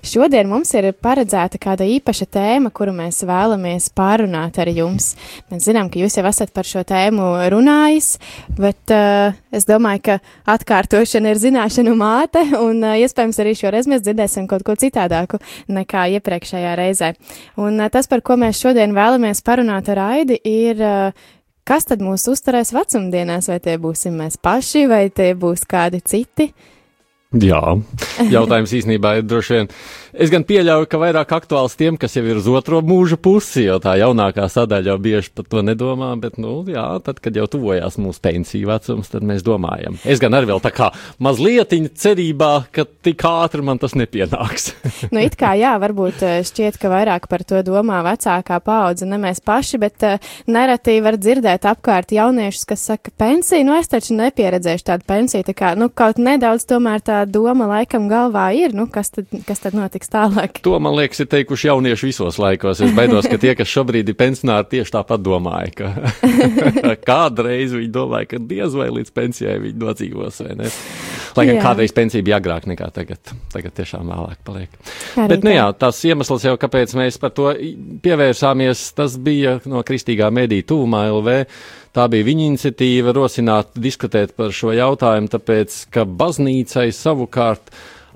[0.05, 5.13] šodien mums ir paredzēta kāda īpaša tēma, kuru mēs vēlamies pārunāt ar jums.
[5.51, 8.15] Mēs zinām, ka jūs jau esat par šo tēmu runājis,
[8.57, 10.17] bet uh, es domāju, ka
[10.55, 15.39] atkārtošana ir zināšanu māte un uh, iespējams iespējams, arī šoreiz mēs dzirdēsim kaut ko citādāku
[15.67, 17.15] nekā iepriekšējā reizē.
[17.57, 20.77] Un tas, par ko mēs šodien vēlamies parunāt ar Aidi, ir
[21.65, 26.53] kas tad mūs uzturēs vecumdienās, vai tie būsim mēs paši, vai tie būs kādi citi?
[27.35, 27.75] Jā,
[28.31, 29.69] jautājums īstenībā ir droši vien.
[30.15, 33.75] Es gan pieļauju, ka vairāk aktuāls tiem, kas jau ir uz otro mūža pusi, jo
[33.83, 37.97] tā jaunākā sadaļa jau bieži par to nedomā, bet, nu, jā, tad, kad jau tuvojās
[37.99, 39.97] mūsu pensiju vecums, tad mēs domājam.
[40.07, 40.87] Es gan arī vēl tā kā
[41.19, 44.69] mazliet cerībā, ka tik ātri man tas nepienāks.
[45.13, 49.19] nu, it kā jā, varbūt eh, šķiet, ka vairāk par to domā vecākā paudze, ne
[49.19, 54.15] mēs paši, bet uh, nereti var dzirdēt apkārt jauniešus, kas saka, pensija, nu, es taču
[54.15, 58.87] nepieredzēšu tādu pensiju, tā kā, nu, kaut nedaudz tomēr tā doma laikam galvā ir, nu,
[58.91, 60.59] kas tad, kas tad notiks tālāk?
[60.65, 62.81] To, man liekas, ir teikuši jaunieši visos laikos.
[62.85, 65.91] Es baidos, ka tie, kas šobrīd ir pensionāri, tieši tāpat domāja, ka
[67.09, 70.71] kādreiz viņi domāja, ka diez vai līdz pensijai viņi nodzīvos, vai ne?
[71.35, 73.33] Lai gan kādreiz pensija bija agrāk nekā tagad.
[73.51, 74.77] Tagad tiešām vēlāk paliek.
[75.19, 77.49] Arī Bet, nu jā, tas iemesls jau, kāpēc mēs par to
[78.05, 81.41] pievērsāmies, tas bija no kristīgā mediju tūmā LV.
[81.95, 87.71] Tā bija viņa iniciatīva rosināt, diskutēt par šo jautājumu, tāpēc, ka baznīcai savukārt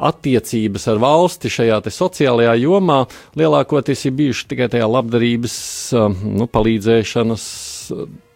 [0.09, 3.01] attiecības ar valsti šajā sociālajā jomā
[3.39, 5.57] lielākoties ir bijuši tikai tajā labdarības,
[5.97, 7.45] um, nu, palīdzēšanas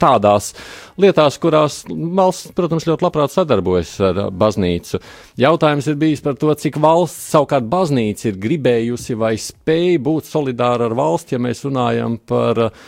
[0.02, 0.52] tādās
[1.00, 5.00] lietās, kurās valsts, protams, ļoti labprāt sadarbojas ar baznīcu.
[5.40, 10.90] Jautājums ir bijis par to, cik valsts savukārt baznīca ir gribējusi vai spēja būt solidāra
[10.90, 12.86] ar valsti, ja mēs runājam par uh,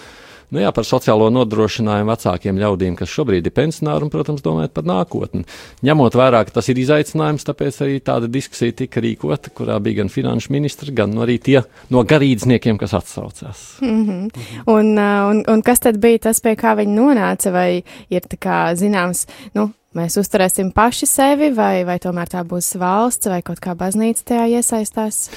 [0.56, 4.88] nu jā, par sociālo nodrošinājumu vecākiem ļaudīm, kas šobrīd ir pensionāri un, protams, domājot par
[4.88, 5.44] nākotni.
[5.86, 10.12] Ņemot vērā, ka tas ir izaicinājums, tāpēc arī tāda diskusija tika rīkota, kurā bija gan
[10.13, 11.60] finanšu ministri, gan arī tie
[11.94, 13.63] no garīdzniekiem, kas atsaucās.
[13.84, 14.46] Mm -hmm.
[14.65, 18.38] un, uh, un, un kas tad bija tas, pie kā viņi nonāca, vai ir tā
[18.39, 23.60] kā zināms, nu, mēs uzturēsim paši sevi, vai, vai tomēr tā būs valsts, vai kaut
[23.60, 25.30] kā baznīca tajā iesaistās?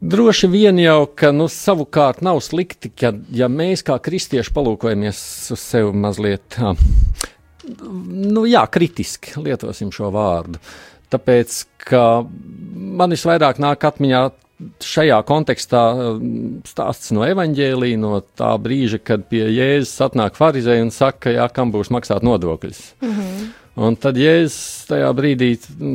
[0.00, 5.20] Droši vien jau, ka nu, savukārt nav slikti, ka, ja mēs kā kristieši palūkojamies
[5.54, 6.58] uz sevi mazliet,
[7.96, 10.60] nu jā, kritiski lietosim šo vārdu.
[11.12, 14.22] Tāpēc, ka man visvairāk nāk atmiņā
[14.84, 15.82] šajā kontekstā
[16.68, 21.72] stāsts no evaņģēlī, no tā brīža, kad pie Jēzus atnāk farizēji un saka, jā, kam
[21.72, 22.82] būs maksāt nodokļus.
[23.00, 23.46] Mm -hmm.
[23.76, 25.50] Un tad Jēzus tajā brīdī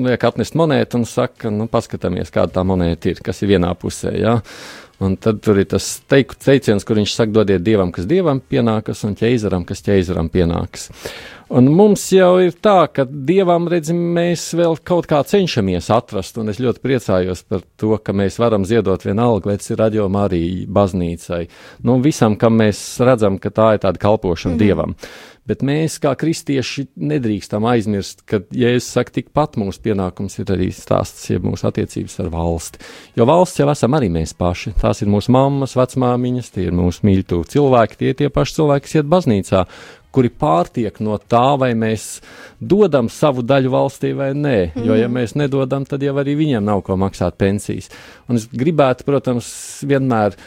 [0.05, 4.13] liek atnest monētu un saka, nu, paskatāmies, kāda tā monēta ir, kas ir vienā pusē.
[4.19, 4.37] Ja?
[5.01, 9.01] Un tad tur ir tas teiku, teiciens, kur viņš saka, dodiet dievam, kas dievam pienākas,
[9.07, 10.91] un ķeizaram, kas ķeizaram pienākas.
[11.51, 16.53] Un mums jau ir tā, ka dievam, redzim, mēs vēl kaut kā cenšamies atrast, un
[16.53, 20.43] es ļoti priecājos par to, ka mēs varam ziedot vienalga, vai tas ir raģioma arī
[20.69, 21.41] baznīcai.
[21.83, 24.95] Nu, visam, kam mēs redzam, ka tā ir tāda kalpošana mm dievam.
[25.51, 30.69] Bet mēs, kā kristieši, nedrīkstam aizmirst, ka, ja es saku, tikpat mūsu pienākums ir arī
[30.71, 32.79] stāsts, ja mūsu attiecības ar valsti.
[33.19, 34.71] Jo valsts jau esam arī mēs paši.
[34.79, 38.95] Tās ir mūsu mammas, vecmāmiņas, tie ir mūsu mīļtu cilvēki, tie tie paši cilvēki, kas
[39.01, 39.65] iet baznīcā,
[40.15, 42.21] kuri pārtiek no tā, vai mēs
[42.59, 44.57] dodam savu daļu valstī vai nē.
[44.79, 45.19] Jo, ja mm.
[45.19, 47.91] mēs nedodam, tad jau arī viņiem nav ko maksāt pensijas.
[48.31, 49.51] Un es gribētu, protams,
[49.87, 50.39] vienmēr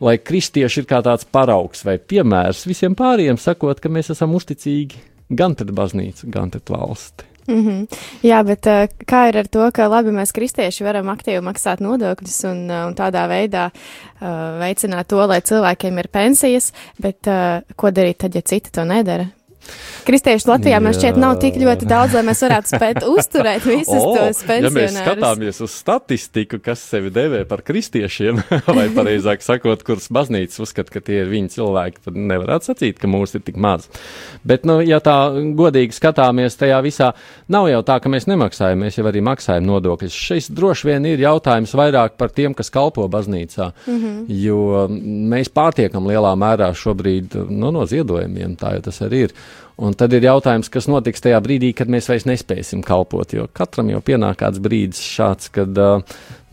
[0.00, 5.00] lai kristieši ir kā tāds paraugs vai piemērs visiem pārējiem, sakot, ka mēs esam uzticīgi
[5.36, 7.32] gan pret baznīcu, gan pret valsti.
[7.46, 7.98] Mm -hmm.
[8.22, 12.44] Jā, bet uh, kā ir ar to, ka labi mēs kristieši varam aktīvi maksāt nodokļus
[12.50, 17.90] un, uh, un tādā veidā uh, veicināt to, lai cilvēkiem ir pensijas, bet uh, ko
[17.90, 19.26] darīt tad, ja citi to nedara?
[20.06, 24.14] Kristiešu Latvijā man šķiet nav tik ļoti daudz, lai mēs varētu spēt uzturēt visus oh,
[24.14, 24.62] tos pensionārus.
[24.62, 28.38] Ja mēs skatāmies uz statistiku, kas sevi devē par kristiešiem,
[28.78, 33.10] vai pareizāk sakot, kuras baznīcas uzskata, ka tie ir viņi cilvēki, tad nevarētu sacīt, ka
[33.10, 33.88] mūs ir tik maz.
[34.46, 35.16] Bet, nu, ja tā
[35.58, 37.10] godīgi skatāmies tajā visā,
[37.50, 40.22] nav jau tā, ka mēs nemaksājam, mēs jau arī maksājam nodokļus.
[40.30, 44.24] Šis droši vien ir jautājums vairāk par tiem, kas kalpo baznīcā, mm -hmm.
[44.46, 44.86] jo
[45.34, 49.40] mēs pārtiekam lielā mērā šobrīd nu, no ziedojumiem, tā jau tas arī ir.
[49.76, 53.34] Un tad ir jautājums, kas notiks tajā brīdī, kad mēs vairs nespēsim kalpot.
[53.36, 55.76] Jo katram jau pienāk kāds brīdis šāds, kad,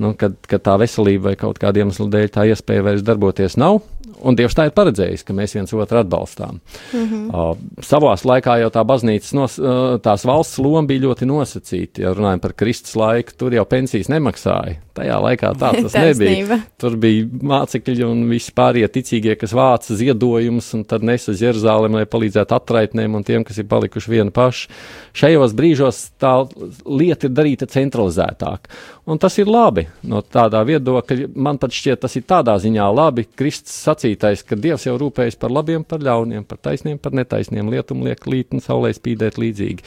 [0.02, 3.82] nu, kad, kad tā veselība vai kaut kāda iemesla dēļ tā iespēja vairs darboties nav.
[4.24, 6.60] Un Dievs tā ir paredzējis, ka mēs viens otru atbalstām.
[6.94, 7.24] Mm -hmm.
[7.28, 12.02] uh, savās laikā jau tā baznīcas, nos, uh, tās valsts loma bija ļoti nosacīta.
[12.02, 14.80] Ja runājam par Kristus laiku, tur jau pensijas nemaksāja.
[14.94, 16.60] Tajā laikā tā tas nebija.
[16.78, 22.00] Tur bija mācekļi un visi pārējie ticīgie, kas vāca ziedojumus un tad nesa uz Jeruzālēm,
[22.00, 24.70] lai palīdzētu atraitnēm un tiem, kas ir palikuši vieni paši.
[25.14, 26.48] Šajos brīžos tā
[26.86, 28.70] lieta ir darīta centralizētāk.
[29.04, 31.34] Un tas ir labi no tādā viedokļa.
[31.36, 33.26] Man pat šķiet, tas ir tādā ziņā labi.
[33.36, 38.06] Kristus sacītais, ka Dievs jau rūpējas par labiem, par ļauniem, par taisniem, par netaisniem, lietum
[38.08, 39.84] liek lītni, saulē spīdēt līdzīgi.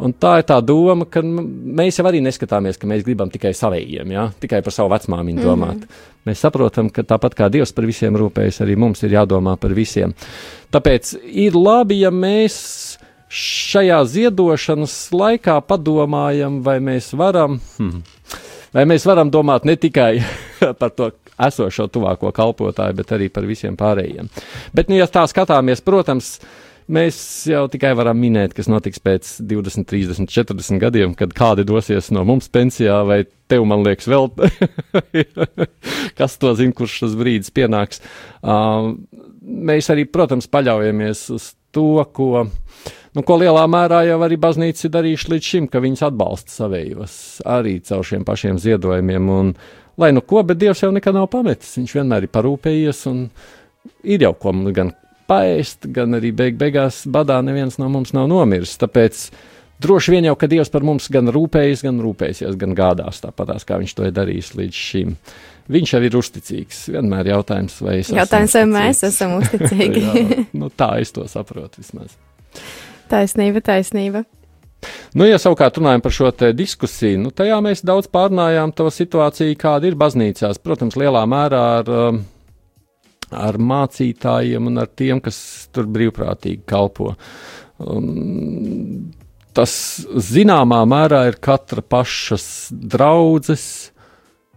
[0.00, 4.16] Un tā ir tā doma, ka mēs jau arī neskatāmies, ka mēs gribam tikai savējiem,
[4.16, 4.26] ja?
[4.40, 5.76] tikai par savu vecmāmiņu domāt.
[5.76, 6.10] Mm -hmm.
[6.24, 10.14] Mēs saprotam, ka tāpat kā Dievs par visiem rūpējas, arī mums ir jādomā par visiem.
[10.72, 12.98] Tāpēc ir labi, ja mēs
[13.28, 17.60] šajā ziedošanas laikā padomājam, vai mēs varam.
[17.76, 18.02] Hmm,
[18.74, 20.18] Vai mēs varam domāt ne tikai
[20.80, 21.12] par to
[21.46, 24.30] esošo tuvāko kalpotāju, bet arī par visiem pārējiem.
[24.74, 26.36] Bet, nu, ja tā skatāmies, protams,
[26.90, 27.16] mēs
[27.48, 32.24] jau tikai varam minēt, kas notiks pēc 20, 30, 40 gadiem, kad kādi dosies no
[32.28, 34.30] mums pensijā, vai tev, man liekas, vēl,
[36.18, 38.02] kas to zina, kurš tas brīdis pienāks.
[38.42, 38.94] Uh,
[39.42, 42.46] mēs arī, protams, paļaujamies uz to, ko
[43.14, 47.16] nu, ko lielā mērā jau arī baznīca ir darījuši līdz šim, ka viņas atbalsta savējos
[47.56, 49.30] arī caur šiem pašiem ziedojumiem.
[49.34, 49.54] Un,
[50.00, 51.76] lai nu ko, bet Dievs jau nekad nav pametis.
[51.78, 53.24] Viņš vienmēr ir parūpējies un
[54.02, 54.92] ir jau ko gan
[55.30, 58.76] paēst, gan arī beig beigās badā neviens no mums nav nomiris.
[58.80, 59.24] Tāpēc
[59.84, 63.80] droši vien jau, ka Dievs par mums gan rūpējas, gan rūpēsies, gan gādās tāpatās, kā
[63.80, 65.16] viņš to ir darījis līdz šim.
[65.74, 66.80] Viņš jau ir uzticīgs.
[66.92, 70.02] Vienmēr jautājums, vai es jautājums, vai mēs esam uzticīgi.
[70.04, 72.18] Jā, nu, tā es to saprotu vismaz.
[73.10, 74.24] Taisnība, taisnība.
[75.14, 79.88] Nu, ja savukārt runājam par šo diskusiju, nu, tajā mēs daudz pārnājām to situāciju, kāda
[79.88, 80.60] ir baznīcās.
[80.62, 82.20] Protams, lielā mērā ar, um,
[83.30, 85.38] ar mācītājiem un ar tiem, kas
[85.74, 87.14] tur brīvprātīgi kalpo.
[87.78, 89.14] Um,
[89.56, 89.76] tas
[90.28, 93.64] zināmā mērā ir katra pašas draudzes,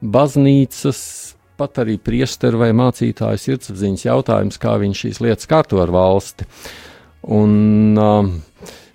[0.02, 1.00] baznīcas,
[1.58, 6.46] pat arī priesteru vai mācītāju sirdsapziņas jautājums, kā viņš šīs lietas kārto ar valsti.
[6.46, 6.76] Uh,
[7.24, 8.30] Un uh,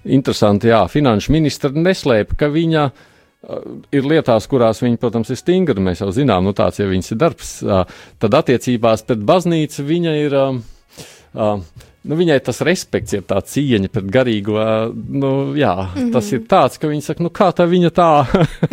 [0.05, 5.83] interesanti, jā, finanšu ministra neslēpa, ka viņa uh, ir lietās, kurās viņa, protams, ir stingra.
[5.83, 7.55] Mēs jau zinām, nu tāds jau viņas ir darbs.
[7.67, 7.83] Uh,
[8.23, 10.39] tad attiecībās pret baznīcu viņa ir.
[10.39, 14.59] Uh, uh, nu, viņai tas respekts, ir tā cieņa pret garīgo.
[14.93, 16.13] Nu, jā, mm -hmm.
[16.13, 18.11] Tas ir tāds, ka viņa saka, nu, kā tā viņa tā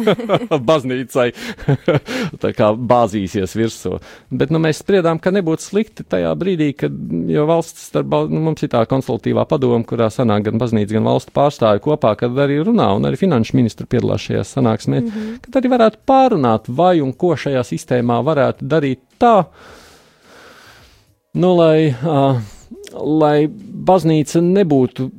[0.69, 1.27] baznīcai
[2.43, 3.99] tā kā bāzīsies virsū.
[4.31, 6.91] Bet nu, mēs spriedām, ka nebūtu slikti tajā brīdī, kad
[7.47, 11.79] valsts starp, nu, mums ir tā konsultatīvā padoma, kurā sanāk gan baznīca, gan valsts pārstāvi
[11.79, 15.39] kopā, kad arī runā, un arī finanšu ministri piedalās šajā sanāksmē, mm -hmm.
[15.41, 19.43] kad arī varētu pārunāt, vai un ko šajā sistēmā varētu darīt tā,
[21.33, 21.95] nu, lai.
[22.03, 22.58] Uh,
[22.93, 25.09] lai baznīca nebūtu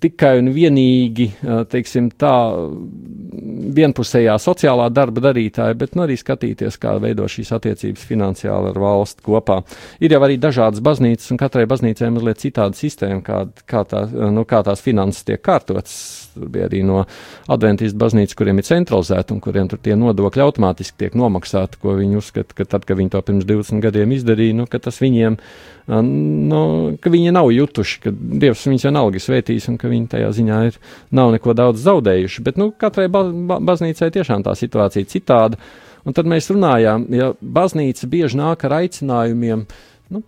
[0.00, 1.26] tikai un vienīgi,
[1.70, 2.32] teiksim, tā
[3.76, 9.26] vienpusējā sociālā darba darītāja, bet nu, arī skatīties, kā veido šīs attiecības finansiāli ar valstu
[9.28, 9.60] kopā.
[10.00, 14.46] Ir jau arī dažādas baznīcas, un katrai baznīcai mazliet citāda sistēma, kā, kā, tā, nu,
[14.48, 15.98] kā tās finanses tiek kārtotas.
[16.40, 17.02] Tur bija arī no
[17.52, 22.16] adventistu baznīcas, kuriem ir centralizēta un kuriem tur tie nodokļi automātiski tiek nomaksāti, ko viņi
[22.20, 25.36] uzskata, ka tad, kad viņi to pirms 20 gadiem izdarīja, nu, ka tas viņiem,
[26.00, 26.62] nu,
[27.02, 30.80] ka viņi nav jutuši, ka Dievs viņus vienalga svētīs un ka viņi tajā ziņā ir,
[31.16, 32.44] nav neko daudz zaudējuši.
[32.46, 35.60] Bet, nu, katrai ba ba baznīcai tiešām tā situācija citāda.
[36.08, 39.66] Un tad mēs runājām, ja baznīca bieži nāk ar aicinājumiem
[40.14, 40.22] nu,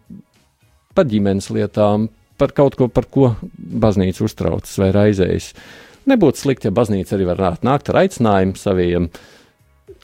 [0.93, 2.11] par ģimenes lietām,
[2.41, 5.53] par kaut ko, par ko baznīca uztraucas vai raizējas.
[6.11, 9.09] Nebūtu slikti, ja baznīca arī varētu nākt ar aicinājumu saviem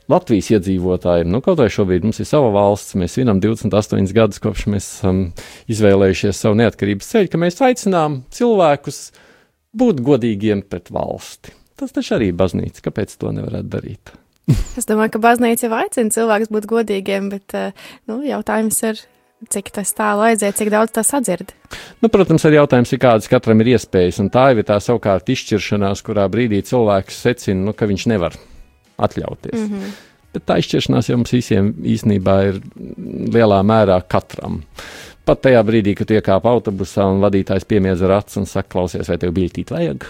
[0.08, 1.28] Latvijas iedzīvotājiem.
[1.28, 5.24] Nu, kaut vai šobrīd mums ir sava valsts, mēs svinam 28 gadus, kopš mēs esam
[5.26, 9.02] um, izvēlējušies savu neatkarības ceļu, ka mēs aicinām cilvēkus
[9.78, 11.52] būt godīgiem pret valsti.
[11.78, 12.82] Tas taču arī ir baznīca.
[12.88, 14.14] Kāpēc to nevarētu darīt?
[14.80, 19.04] es domāju, ka baznīca jau aicina cilvēkus būt godīgiem, bet uh, nu, jautājums ir,
[19.52, 21.54] cik tas tālu aiziet, cik daudz tas atzird.
[22.02, 26.02] Nu, protams, arī jautājums ir, kādas katram ir iespējas, un tā ir tā savukārt izšķiršanās,
[26.06, 28.38] kurā brīdī cilvēks secina, nu, ka viņš nevar
[28.98, 29.58] atļauties.
[29.58, 29.96] Mm -hmm.
[30.34, 32.60] Bet tā izšķiršanās jau mums visiem īstenībā ir
[33.34, 34.62] lielā mērā katram.
[35.28, 39.18] Pat tajā brīdī, kad iekāpa autobusā un vadītājs piemiedz ar acu un saka, klausies, vai
[39.20, 40.06] tev biļetīt vajag?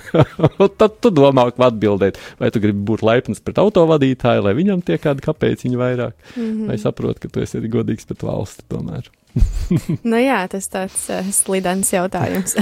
[0.80, 2.16] tad tu domā, ko atbildēt.
[2.40, 6.14] Vai tu gribi būt laipns pret autovadītāju, lai viņam tiek kāda kāpēciņa vairāk?
[6.38, 6.70] Mm -hmm.
[6.70, 9.12] Vai saproti, ka tu esi godīgs pret valsti tomēr?
[10.10, 12.56] nu jā, tas tāds uh, slidens jautājums.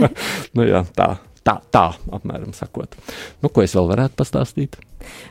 [0.56, 1.16] nu jā, tā.
[1.42, 2.92] Tā, tā, apmēram sakot.
[3.42, 4.76] Nu, ko es vēl varētu pastāstīt?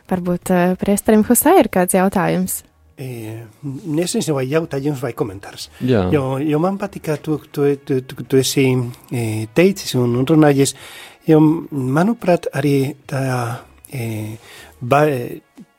[0.09, 2.63] Varbūt uh, priesterim Husai ir kāds jautājums
[3.01, 5.69] eh, nezinu, vai jautājums vai komentārs.
[5.81, 6.05] Jā.
[6.13, 10.75] Jo, jo man patika, tu, tu, tu, tu, tu esi eh, teicis un, un runājies,
[11.29, 11.41] jo,
[11.71, 12.75] manuprāt, arī
[13.09, 13.23] tā,
[13.91, 14.37] eh,
[14.81, 15.05] ba,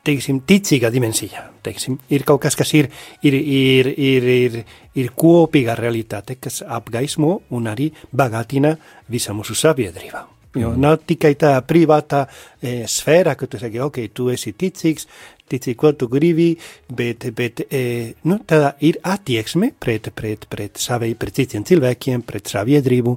[0.03, 2.89] teiksim, ticīga dimensija, teiksim, ir kaut kas, kas ir,
[3.23, 4.59] ir, ir, ir, ir,
[4.99, 8.75] ir kopīga realitāte, kas apgaismo un arī bagātina
[9.11, 10.27] visa mūsu sabiedrība.
[10.53, 10.81] Jo mm.
[10.81, 12.27] nav tikai tā privātā
[12.61, 15.07] e, sfēra, ka tu saki, ok, tu esi ticīgs,
[15.49, 16.51] ticīgi, ko tu gribi,
[16.93, 22.53] bet, bet e, nu, tā ir attieksme pret, pret, pret savai, pret citiem cilvēkiem, pret
[22.53, 23.15] saviedrību.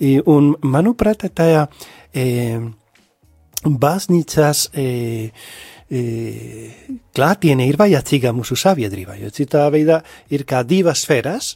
[0.00, 1.66] E, un, manuprāt, tajā
[2.16, 2.26] e,
[3.60, 4.88] baznīcās e,
[5.92, 6.02] e,
[7.16, 10.00] klātiene ir vajadzīga mūsu sabiedrībā, jo citā veidā
[10.32, 11.54] ir kā divas sfēras,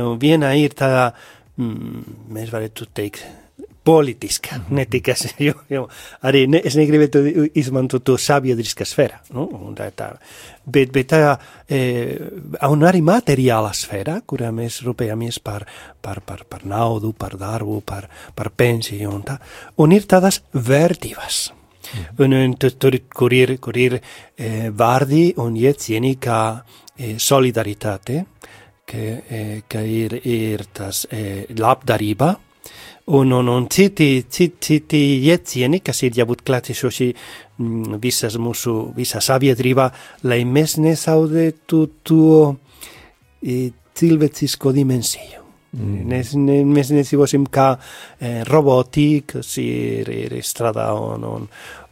[0.00, 1.10] un viena ir tā,
[1.60, 3.26] mm, mēs varētu teikt,
[3.84, 5.14] politiska, ne tikai,
[5.48, 5.84] jo, jo
[6.24, 7.24] arī ne, es negribētu
[7.60, 10.12] izmantot to sabiedriska sfēra, nu, un tā, tā.
[10.64, 11.34] Bet, bet tā,
[11.68, 11.80] e,
[12.70, 15.66] un arī materiāla sfēra, kurā mēs rūpējamies par,
[16.00, 19.36] par, par, par naudu, par darbu, par, par pensiju un tā,
[19.84, 21.44] un ir tādas vērtības.
[22.24, 26.38] Un, un tur, kur ir, kur ir e, vārdi un iecieni kā
[26.96, 28.22] e, solidaritāte,
[28.88, 32.32] ka, e, ka ir, ir tas e, labdarība,
[33.04, 39.20] un, un, un citi, citi, citi iecieni, kas ir jābūt klātesoši mm, visas mūsu, visā
[39.24, 39.90] sabiedrībā,
[40.24, 42.28] lai mēs nesaudētu to
[43.44, 45.42] e, cilvēcisko dimensiju.
[45.74, 46.00] Mm.
[46.08, 51.48] Nes, ne, mēs nedzīvosim kā e, roboti, kas ir, ir strādā un, un,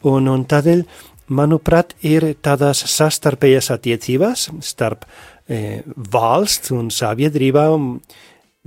[0.09, 0.87] un, un tādēļ,
[1.33, 5.05] manuprāt, ir tādas sastarpējas attiecības starp
[5.49, 5.83] e,
[6.13, 7.95] valsts un sabiedrībām,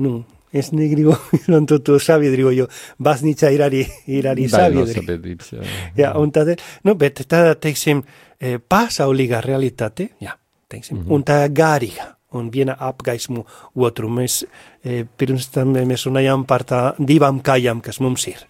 [0.05, 0.15] nu,
[0.55, 2.67] es negribu izmantot to sabiedrību, jo
[3.03, 5.01] baznīca ir arī, ir arī sabiedrība.
[5.01, 5.69] sabiedrības, jā.
[5.99, 6.55] jā, un tad,
[6.87, 8.03] nu, bet tā, teiksim,
[8.39, 10.35] e, pasaulīga realitāte, jā,
[10.71, 11.15] teiksim, mm -hmm.
[11.15, 13.45] un tā garīga, un viena apgaismu
[13.75, 14.09] otru.
[14.09, 14.43] Mēs
[14.83, 18.47] e, pirms tam mēs runājām par tā divām kājām, kas mums ir.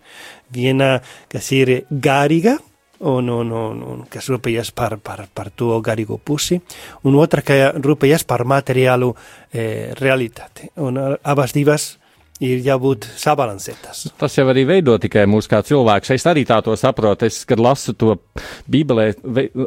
[0.54, 2.58] Viena, kas ir garīga,
[3.00, 6.60] un, un, un, un kas rūpējas par, par, par to garīgo pusi,
[7.04, 9.12] un otra, ka rūpējas par materiālu
[9.52, 10.72] e, realitāti.
[10.82, 11.96] Un abas divas
[12.44, 14.02] ir jābūt sabalansētas.
[14.20, 16.12] Tas jau arī veido tikai mūsu kā cilvēks.
[16.16, 17.30] Es arī tā to saprotu.
[17.30, 18.18] Es, kad lasu to
[18.72, 19.08] Bībelē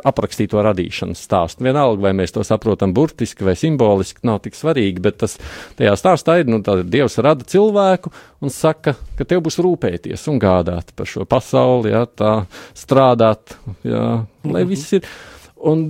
[0.08, 5.20] aprakstīto radīšanas stāstu, vienalga, vai mēs to saprotam burtiski vai simboliski, nav tik svarīgi, bet
[5.24, 5.38] tas
[5.78, 8.12] tajā stāstā ir, nu, tā Dievs rada cilvēku
[8.44, 12.34] un saka, ka tev būs rūpēties un gādāt par šo pasauli, jā, tā
[12.76, 13.56] strādāt,
[13.86, 14.04] jā,
[14.44, 14.70] lai mhm.
[14.74, 15.08] viss ir.
[15.58, 15.80] Un,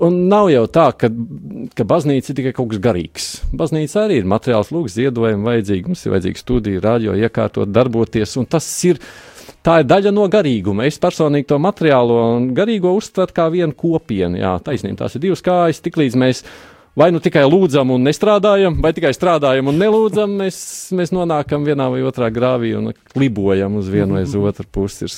[0.00, 1.10] un nav jau tā, ka,
[1.76, 3.26] ka baznīca ir tikai kaut kas garīgs.
[3.52, 5.90] Baznīca arī ir materiāls, lūgs, ziedojumi vajadzīgi.
[5.90, 9.02] Mums ir vajadzīga studija, rādio, iekārtot, darboties, tas ir.
[9.60, 10.86] Tā ir daļa no garīguma.
[10.88, 14.40] Es personīgi to materiālo un garīgo uztveru kā vienu kopienu.
[14.40, 15.82] Jā, taisnība, tās ir divas kājas.
[15.84, 16.40] Tiklīdz mēs
[16.96, 20.60] vai nu tikai lūdzam un nestrādājam, vai tikai strādājam un nelūdzam, mēs,
[20.96, 25.10] mēs nonākam vienā vai otrā grāvī un klibojam uz vienu vai uz otru pusi.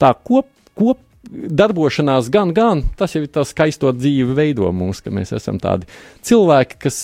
[0.00, 5.12] Tā kop, kop, darbošanās gan, gan tas jau ir tas skaisto dzīvi veido mūs, ka
[5.14, 5.88] mēs esam tādi
[6.26, 6.98] cilvēki, kas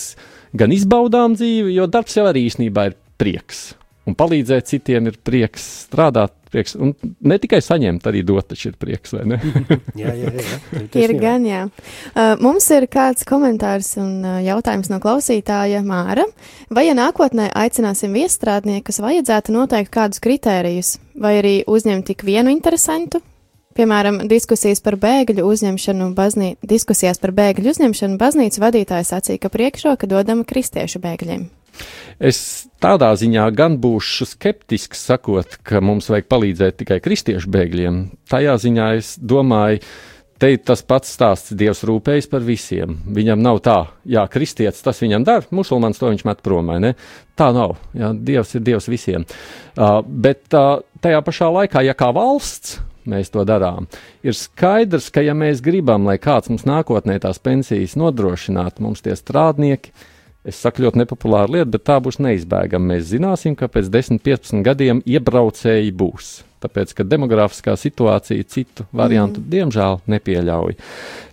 [0.57, 3.71] gan izbaudām dzīvi, jo darbs jau arī īstenībā ir prieks.
[4.09, 6.91] Un palīdzēt citiem ir prieks, strādāt prieks, un
[7.23, 9.37] ne tikai saņemt, arī dot, taču ir prieks, vai ne?
[10.01, 10.81] jā, jā, jā.
[11.05, 11.61] ir gan, jā.
[12.11, 16.25] Uh, mums ir kāds komentārs un uh, jautājums no klausītāja Māra.
[16.73, 23.23] Vai ja nākotnē aicināsim viestrādniekus, vajadzētu noteikt kādus kritērijus, vai arī uzņemt tik vienu interesantu,
[23.77, 26.53] Piemēram, diskusijas par bēgļu uzņemšanu, baznī...
[26.67, 31.47] diskusijās par bēgļu uzņemšanu baznīcas vadītājs sacīja, ka priekšroka dodama kristiešu bēgļiem.
[32.21, 38.01] Es tādā ziņā gan būšu skeptisks, sakot, ka mums vajag palīdzēt tikai kristiešu bēgļiem.
[38.29, 39.79] Tajā ziņā es domāju,
[40.41, 42.99] te ir tas pats stāsts, Dievs rūpējas par visiem.
[43.15, 46.93] Viņam nav tā, jā, kristietis tas viņam dara, musulmanis to viņš met prom, ne?
[47.39, 49.25] Tā nav, jā, Dievs ir Dievs visiem.
[49.73, 53.87] Uh, bet uh, tajā pašā laikā, ja kā valsts mēs to darām.
[54.25, 59.15] Ir skaidrs, ka ja mēs gribam, lai kāds mums nākotnē tās pensijas nodrošinātu, mums tie
[59.17, 59.93] strādnieki,
[60.47, 62.93] es saku ļoti nepopulāru lietu, bet tā būs neizbēgama.
[62.95, 66.31] Mēs zināsim, ka pēc 10, 15 gadiem iebraucēji būs.
[66.61, 69.49] Tāpēc, ka demografiskā situācija citu variantu, mm.
[69.49, 70.75] diemžēl, nepieļauj.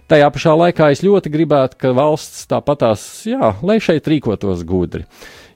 [0.09, 5.05] Tajā pašā laikā es ļoti gribētu, ka valsts tāpatās, jā, lai šeit rīkotos gudri.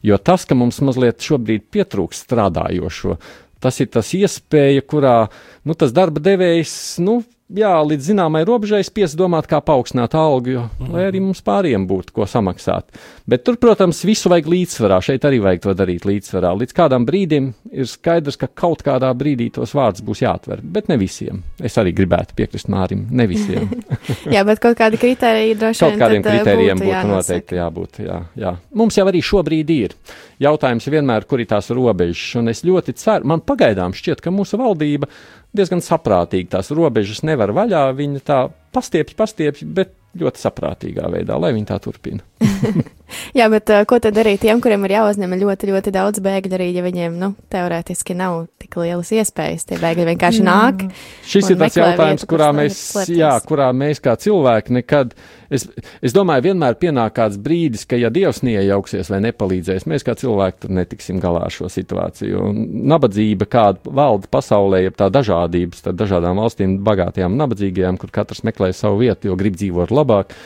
[0.05, 3.17] Jo tas, ka mums mazliet šobrīd pietrūkst strādājošo,
[3.63, 5.17] tas ir tas iespēja, kurā
[5.65, 7.21] nu, tas darba devējs nu,
[7.57, 11.87] jā, līdz zināmai robežai spiest domāt, kā paaugstināt algu, jo, mm lai arī mums pāriem
[11.89, 12.91] būtu ko samaksāt.
[13.29, 14.99] Bet tur, protams, visu vajag līdzsvarā.
[15.05, 16.51] Šeit arī vajag to darīt līdzsvarā.
[16.59, 20.99] Līdz kādam brīdim ir skaidrs, ka kaut kādā brīdī tos vārdus būs jāatver, bet ne
[21.01, 21.41] visiem.
[21.63, 23.71] Es arī gribētu piekrist Mārim, ne visiem.
[24.35, 25.95] jā, bet kaut kādi kriteriji droši vien.
[25.95, 28.03] Kaut kādiem kriterijiem būtu, būtu noteikti jābūt.
[28.05, 28.57] Jā, jā.
[28.83, 29.97] Mums jau arī šobrīd ir.
[30.43, 34.59] Jautājums vienmēr, kur ir tās robežas, un es ļoti ceru, man pagaidām šķiet, ka mūsu
[34.61, 35.09] valdība
[35.57, 37.85] diezgan saprātīgi tās robežas nevar vaļā.
[37.99, 38.39] Viņa tā
[38.75, 42.25] pastiepjas, pastiepjas, bet ļoti saprātīgā veidā, lai viņi tā turpina.
[43.39, 46.69] Jā, bet uh, ko tad darīt tiem, kuriem ir jāuzņem ļoti, ļoti daudz bēgļu, arī
[46.73, 49.67] ja viņiem, nu, teorētiski nav tik lielas iespējas.
[49.69, 50.87] Tie bēgļi vienkārši nāk.
[51.29, 52.81] Šis ir tas jautājums, vietu, kurā mēs,
[53.13, 55.13] jā, kurā mēs kā cilvēki nekad,
[55.53, 55.67] es,
[56.05, 60.65] es domāju, vienmēr pienāk kāds brīdis, ka ja Dievs neiejauksies vai nepalīdzēs, mēs kā cilvēki
[60.65, 62.49] tur netiksim galā ar šo situāciju.
[62.49, 68.13] Un nabadzība, kāda valda pasaulē, ir tā dažādības starp dažādām valstīm, bagātajām un nabadzīgajām, kur
[68.15, 70.37] katrs meklē savu vietu, jo grib dzīvot labāk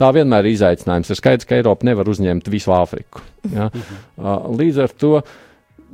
[0.00, 1.10] tā vienmēr ir izaicinājums.
[1.10, 3.22] Ir skaidrs, ka Eiropa nevar uzņemt visu Āfriku.
[3.52, 3.70] Ja?
[3.70, 4.54] Mhm.
[4.58, 5.14] Līdz ar to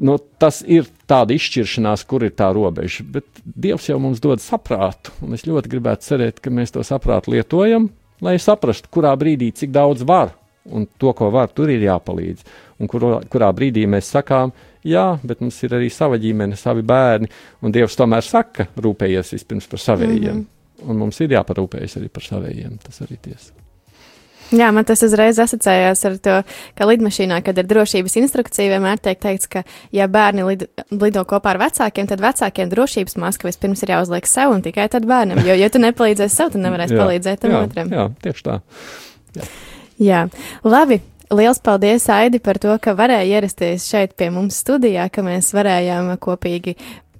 [0.00, 3.04] nu, tas ir tāda izšķiršanās, kur ir tā robeža.
[3.04, 7.34] Bet Dievs jau mums dod saprātu, un es ļoti gribētu cerēt, ka mēs to saprātu
[7.34, 7.90] lietojam,
[8.24, 10.34] lai saprastu, kurā brīdī cik daudz var.
[10.70, 12.44] Un to, ko var, tur ir jāpalīdz.
[12.80, 14.52] Un kur, kurā brīdī mēs sakām,
[14.86, 17.30] jā, bet mums ir arī sava ģimene, savi bērni,
[17.64, 20.36] un Dievs tomēr saka, rūpējies vispirms par savējiem.
[20.36, 20.88] Mm -hmm.
[20.88, 22.78] Un mums ir jāparūpējas arī par savējiem.
[22.84, 23.52] Tas arī tiesa.
[24.50, 26.36] Jā, man tas uzreiz asociējās ar to,
[26.78, 29.62] ka lidmašīnā, kad ir drošības instrukcija, vienmēr tiek teikts, ka,
[29.94, 34.56] ja bērni lid, lido kopā ar vecākiem, tad vecākiem drošības maska vispirms ir jāuzliek sev
[34.56, 35.42] un tikai tad bērnam.
[35.46, 37.94] Jo, ja tu nepalīdzēsi sev, tad nevarēsi jā, palīdzēt tam jā, otram.
[37.94, 38.58] Jā, tieši tā.
[39.38, 39.48] Jā.
[40.10, 40.26] jā,
[40.66, 41.02] labi.
[41.30, 46.10] Liels paldies, Aidi, par to, ka varēja ierasties šeit pie mums studijā, ka mēs varējām
[46.18, 46.74] kopīgi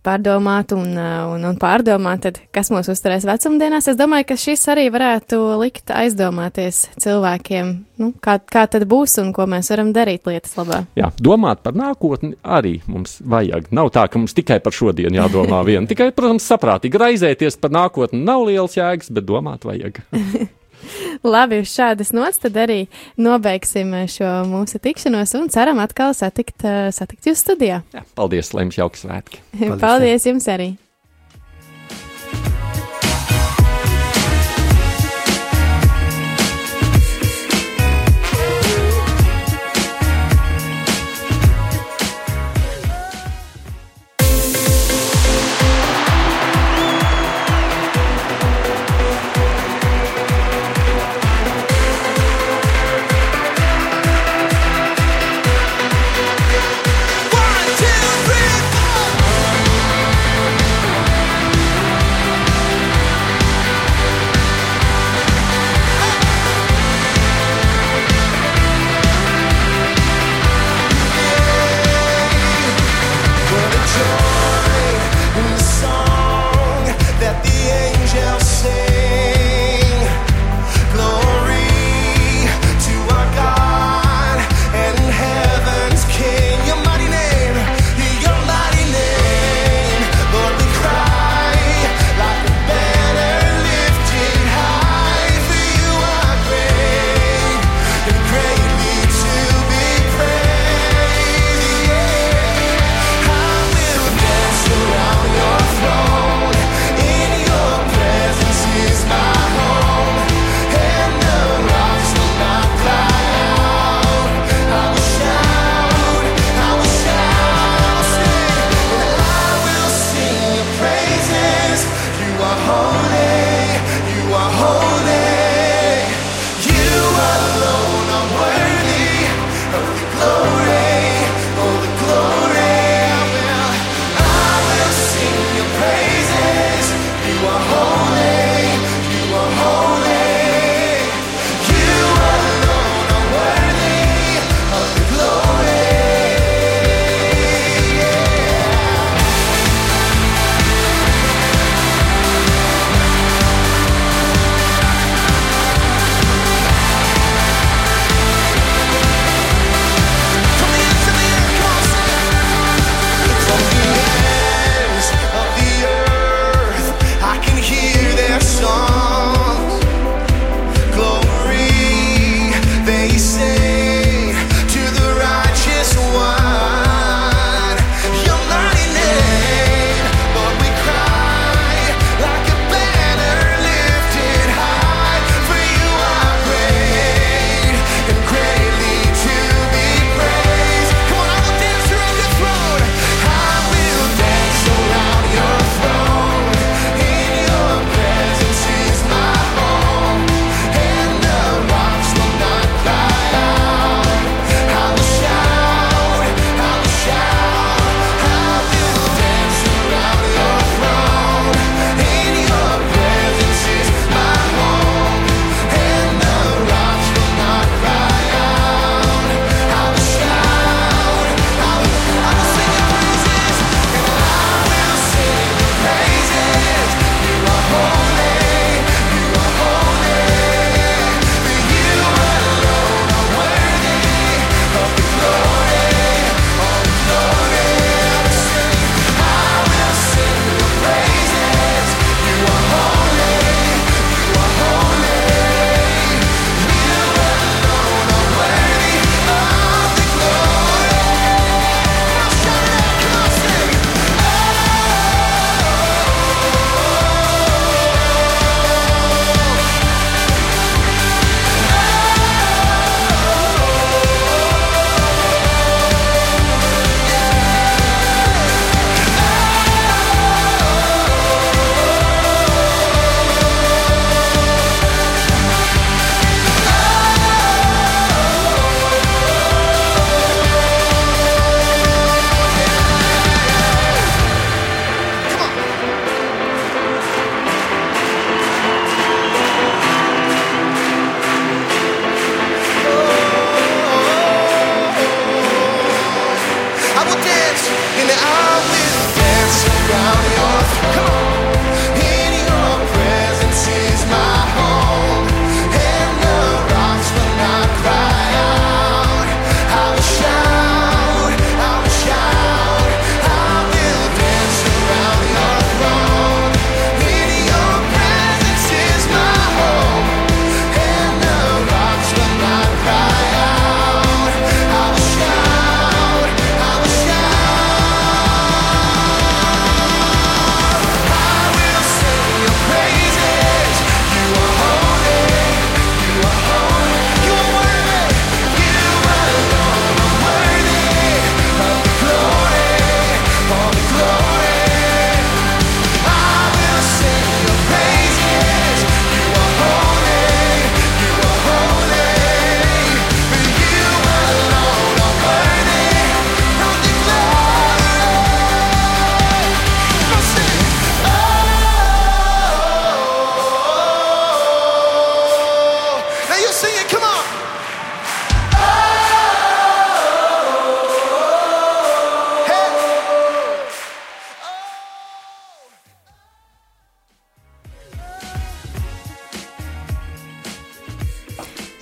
[0.07, 3.89] pārdomāt un, uh, un, un pārdomāt, tad, kas mūs uzturēs vecumdienās.
[3.91, 9.33] Es domāju, ka šis arī varētu likt aizdomāties cilvēkiem, nu, kā, kā tad būs un
[9.37, 10.83] ko mēs varam darīt lietas labā.
[10.99, 13.69] Jā, domāt par nākotni arī mums vajag.
[13.77, 15.89] Nav tā, ka mums tikai par šodienu jādomā vien.
[15.91, 20.03] Tikai, protams, saprātīgi raizēties par nākotni nav liels jēgas, bet domāt vajag.
[21.35, 22.85] Labi, uz šādas nots tad arī
[23.21, 27.83] nobeigsim šo mūsu tikšanos un ceram atkal satikt, eh, satikt jūs studijā.
[27.95, 29.43] Jā, paldies, lai jums jauks svētki.
[29.61, 30.73] Paldies, paldies jums arī!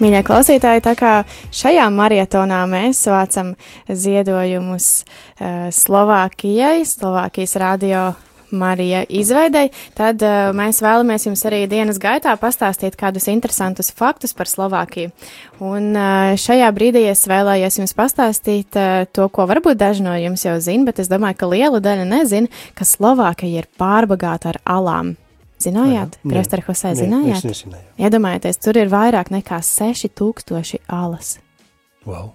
[0.08, 1.08] Mīļie klausītāji, tā kā
[1.52, 3.50] šajā maratonā mēs vācam
[3.92, 8.06] ziedojumus uh, Slovākijai, Slovākijas radio
[8.48, 14.48] Marija izveidei, tad uh, mēs vēlamies jums arī dienas gaitā pastāstīt kādus interesantus faktus par
[14.48, 15.12] Slovākiju.
[15.60, 20.48] Un uh, šajā brīdī es vēlējos jums pastāstīt uh, to, ko varbūt daži no jums
[20.48, 25.18] jau zina, bet es domāju, ka liela daļa nezina, ka Slovākija ir pārbagāta ar alām.
[25.58, 27.42] Zinājāt, Priester Hosē, zinājāt?
[27.42, 27.86] Es nezināju.
[27.98, 31.38] Iedomājieties, tur ir vairāk nekā 6000 alas.
[32.06, 32.34] Wow.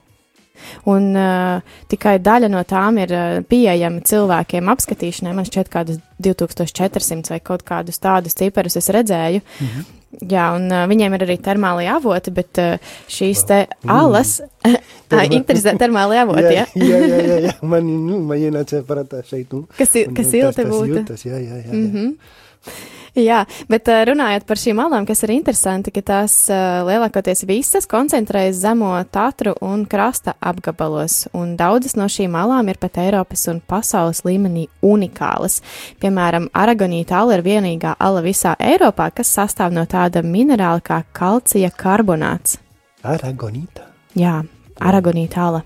[0.88, 5.34] Un uh, tikai daļa no tām ir uh, pieejama cilvēkiem apskatīšanai.
[5.36, 9.42] Man šķiet, kādas 2400 vai kaut kādus tādus ciparus es redzēju.
[9.42, 9.92] Mm -hmm.
[10.30, 12.78] Jā, un uh, viņiem ir arī termālai avoti, bet uh,
[13.10, 15.32] šīs te alas, mm.
[15.32, 16.66] interesē termālai avoti, jā?
[16.76, 19.66] jā, jā, jā, jā, man, nu, man ienāca prātā šeit, nu.
[19.78, 20.88] Kas, kas ilti būtu.
[20.94, 21.66] Jūtas, jā, jā, jā.
[21.66, 21.74] jā.
[21.74, 22.16] Mm -hmm.
[23.14, 28.90] Jā, bet runājot par šīm alām, kas ir interesanti, ka tās lielākoties visas koncentrējas zemo
[29.14, 34.66] Tatru un krasta apgabalos, un daudzas no šīm alām ir pat Eiropas un pasaules līmenī
[34.82, 35.60] unikālas.
[36.02, 41.70] Piemēram, aragonīta ala ir vienīgā ala visā Eiropā, kas sastāv no tāda minerāla kā kalcija
[41.70, 42.58] karbonāts.
[43.06, 43.86] Aragonīta?
[44.18, 44.40] Jā,
[44.82, 45.62] aragonīta ala.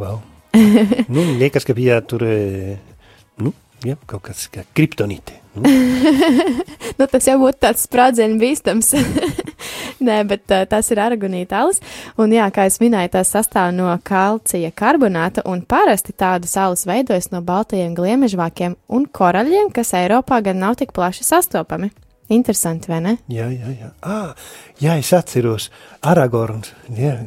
[0.00, 0.22] Wow.
[1.12, 2.24] nu, liekas, ka bija tur,
[3.44, 3.52] nu,
[3.84, 5.36] jā, kaut kas kā kriptonīte.
[6.98, 8.92] nu, tas jau būtu tāds sprādzienu bīstams.
[10.06, 11.80] Nē, bet uh, tas ir aragonītālis.
[12.20, 17.32] Un, jā, kā jau minēju, tas sastāv no kalcija karbonāta, un parasti tādu saules veidojas
[17.34, 21.90] no baltajiem gliemežvākiem un koraļiem, kas Eiropā gan nav tik plaši sastopami.
[22.28, 23.14] Interesanti, vai ne?
[23.32, 23.86] Jā, jā, jā.
[24.04, 24.34] Ah,
[24.82, 25.70] jā es atceros
[26.04, 26.74] Aragorns.
[26.92, 27.22] Jā,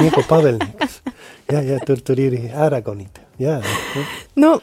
[0.00, 1.02] nieko pavēlnieks.
[1.50, 3.26] Jā, jā, tur, tur ir Aragonīte.
[3.40, 3.58] Jā.
[3.60, 4.04] jā.
[4.40, 4.54] Nu,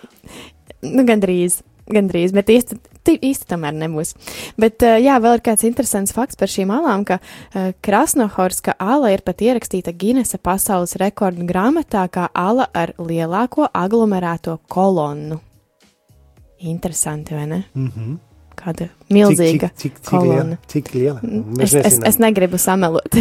[0.82, 1.62] nu, gandrīz.
[1.93, 2.80] Gandrīz, bet īsti,
[3.16, 4.14] īsti tomēr nebūs.
[4.60, 9.24] Bet, jā, vēl ir kāds interesants fakts par šīm alām, ka uh, Krasnohorska ala ir
[9.26, 15.39] pat ierakstīta Ginesa pasaules rekordu grāmatā kā ala ar lielāko aglomerēto kolonnu.
[16.68, 17.64] Interesanti, vai ne?
[17.76, 18.26] Mm -hmm.
[18.68, 20.57] Kāda milzīga cik, cik, cik, kolona.
[20.68, 21.22] Cik liela?
[21.24, 23.15] Mm, es, es, es negribu samelot.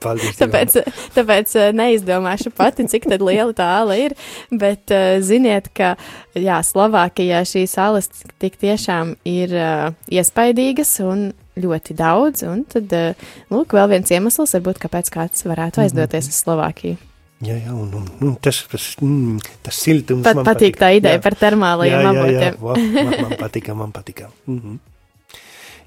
[0.00, 0.38] Paldies.
[0.40, 0.78] tāpēc,
[1.12, 4.16] tāpēc neizdomāšu pati, cik liela tā ala ir.
[4.48, 5.94] Bet uh, ziniet, ka
[6.32, 8.08] jā, Slovākijā šīs alas
[8.40, 12.46] tik tiešām ir uh, iespaidīgas un ļoti daudz.
[12.48, 16.40] Un tad, uh, lūk, vēl viens iemesls, varbūt, kāpēc kāds varētu aizdoties mm -hmm.
[16.40, 17.02] uz Slovākiju.
[17.42, 20.76] Jā, jā, un, un, un tas, tas, mm, tas siltums Pat man patīk.
[20.78, 21.22] tā ideja jā.
[21.24, 22.60] par termālajiem avotiem.
[22.62, 24.30] Man, man patika, man patika.
[24.46, 24.78] Mm -hmm.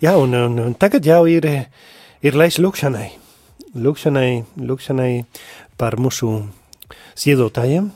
[0.01, 1.45] Jā, un, un, un tagad jau ir,
[2.21, 3.09] ir laiks lūkšanai.
[3.75, 5.25] Lūkšanai, lūkšanai
[5.77, 6.43] par mūsu
[7.15, 7.89] ziedotājiem,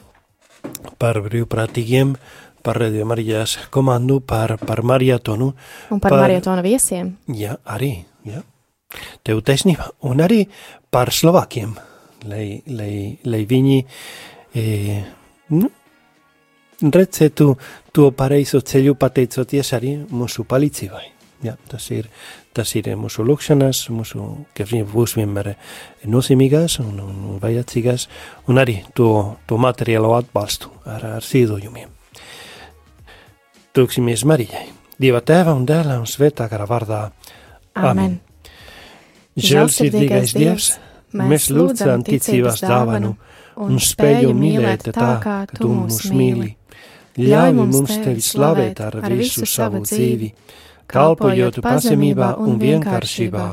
[0.97, 2.15] par brīvprātīgiem,
[2.63, 5.53] par Radio Marijas komandu, par, par marietonu.
[5.89, 7.17] Un par, par marietona viesiem.
[7.27, 8.41] Jā, arī, jā.
[9.23, 9.91] Tev taisnība.
[10.01, 10.47] Un arī
[10.89, 11.75] par Slovākiem
[12.27, 13.77] lai, lai, lai viņi
[14.55, 14.65] e,
[15.55, 15.69] nu,
[16.81, 17.47] redzētu
[17.93, 21.07] to pareizo ceļu pateicoties arī mūsu palīdzībai.
[21.41, 22.05] Ja, tas, ir,
[22.53, 25.55] tas ir mūsu lūkšanas, mūsu, kas būs vienmēr
[26.05, 28.05] nozīmīgās un, un vajadzīgās,
[28.51, 29.09] un arī to,
[29.49, 31.89] to materiālo atbalstu ar, ar ziedojumiem.
[33.73, 34.67] Tūksimies Marijai,
[35.01, 37.01] Dieva tēva un dēla un svētā gara vārdā.
[37.73, 38.19] Amen.
[39.39, 40.75] Žēlsirdīgais Dievs!
[40.75, 43.15] Dievs Mēs lūdzam ticības dāvanu
[43.59, 46.55] un spēju mīlēt tā, kā tu mūs mīli.
[47.19, 50.31] Ļauj mums tevi slavēt ar visu savu dzīvi,
[50.87, 53.47] kalpojot pazemībā un vienkāršībā.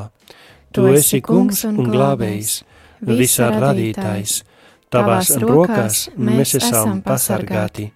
[0.71, 2.63] Tu esi kungs un glābējs,
[3.03, 4.43] visā radītājs.
[4.89, 7.91] Tavās rokās mēs esam pasargāti.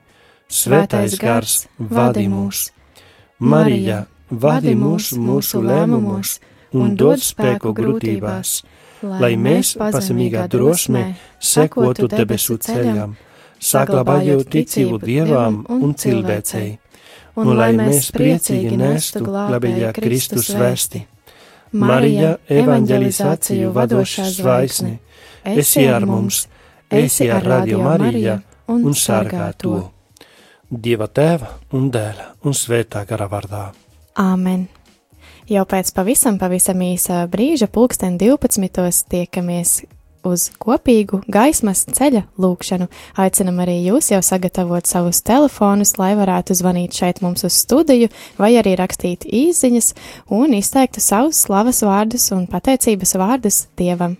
[0.53, 2.67] Svētais gars vadi mūs.
[3.39, 6.41] Marija, vadi mūs mūsu lēmumos
[6.77, 8.61] un dod spēku grūtībās
[9.03, 11.05] lai mēs pazemīgā drosmē
[11.39, 13.17] sekotu debesu ceļam,
[13.63, 16.69] saglabājot ticību dievām un cilvēcei,
[17.37, 21.07] un lai mēs priecīgi nestu glābējā Kristus vēsti.
[21.73, 24.99] Marija, evanģelizāciju vadošā zvaigzne,
[25.45, 26.45] esi ar mums,
[26.91, 28.37] esi ar Radio Mariju
[28.69, 29.79] un sargā to.
[30.69, 33.67] Dieva tēva un dēla un svētā gara vārdā.
[34.21, 34.69] Āmen!
[35.53, 39.03] Jau pēc pavisam, pavisam īsa brīža, pulksten 12.
[39.13, 39.83] tiekamies
[40.25, 42.87] uz kopīgu gaismas ceļa lūkšanu.
[43.21, 48.09] Aicinam arī jūs jau sagatavot savus telefonus, lai varētu zvanīt šeit mums uz studiju,
[48.41, 49.93] vai arī rakstīt īsiņas
[50.33, 54.17] un izteiktu savus slavas vārdus un pateicības vārdus Dievam.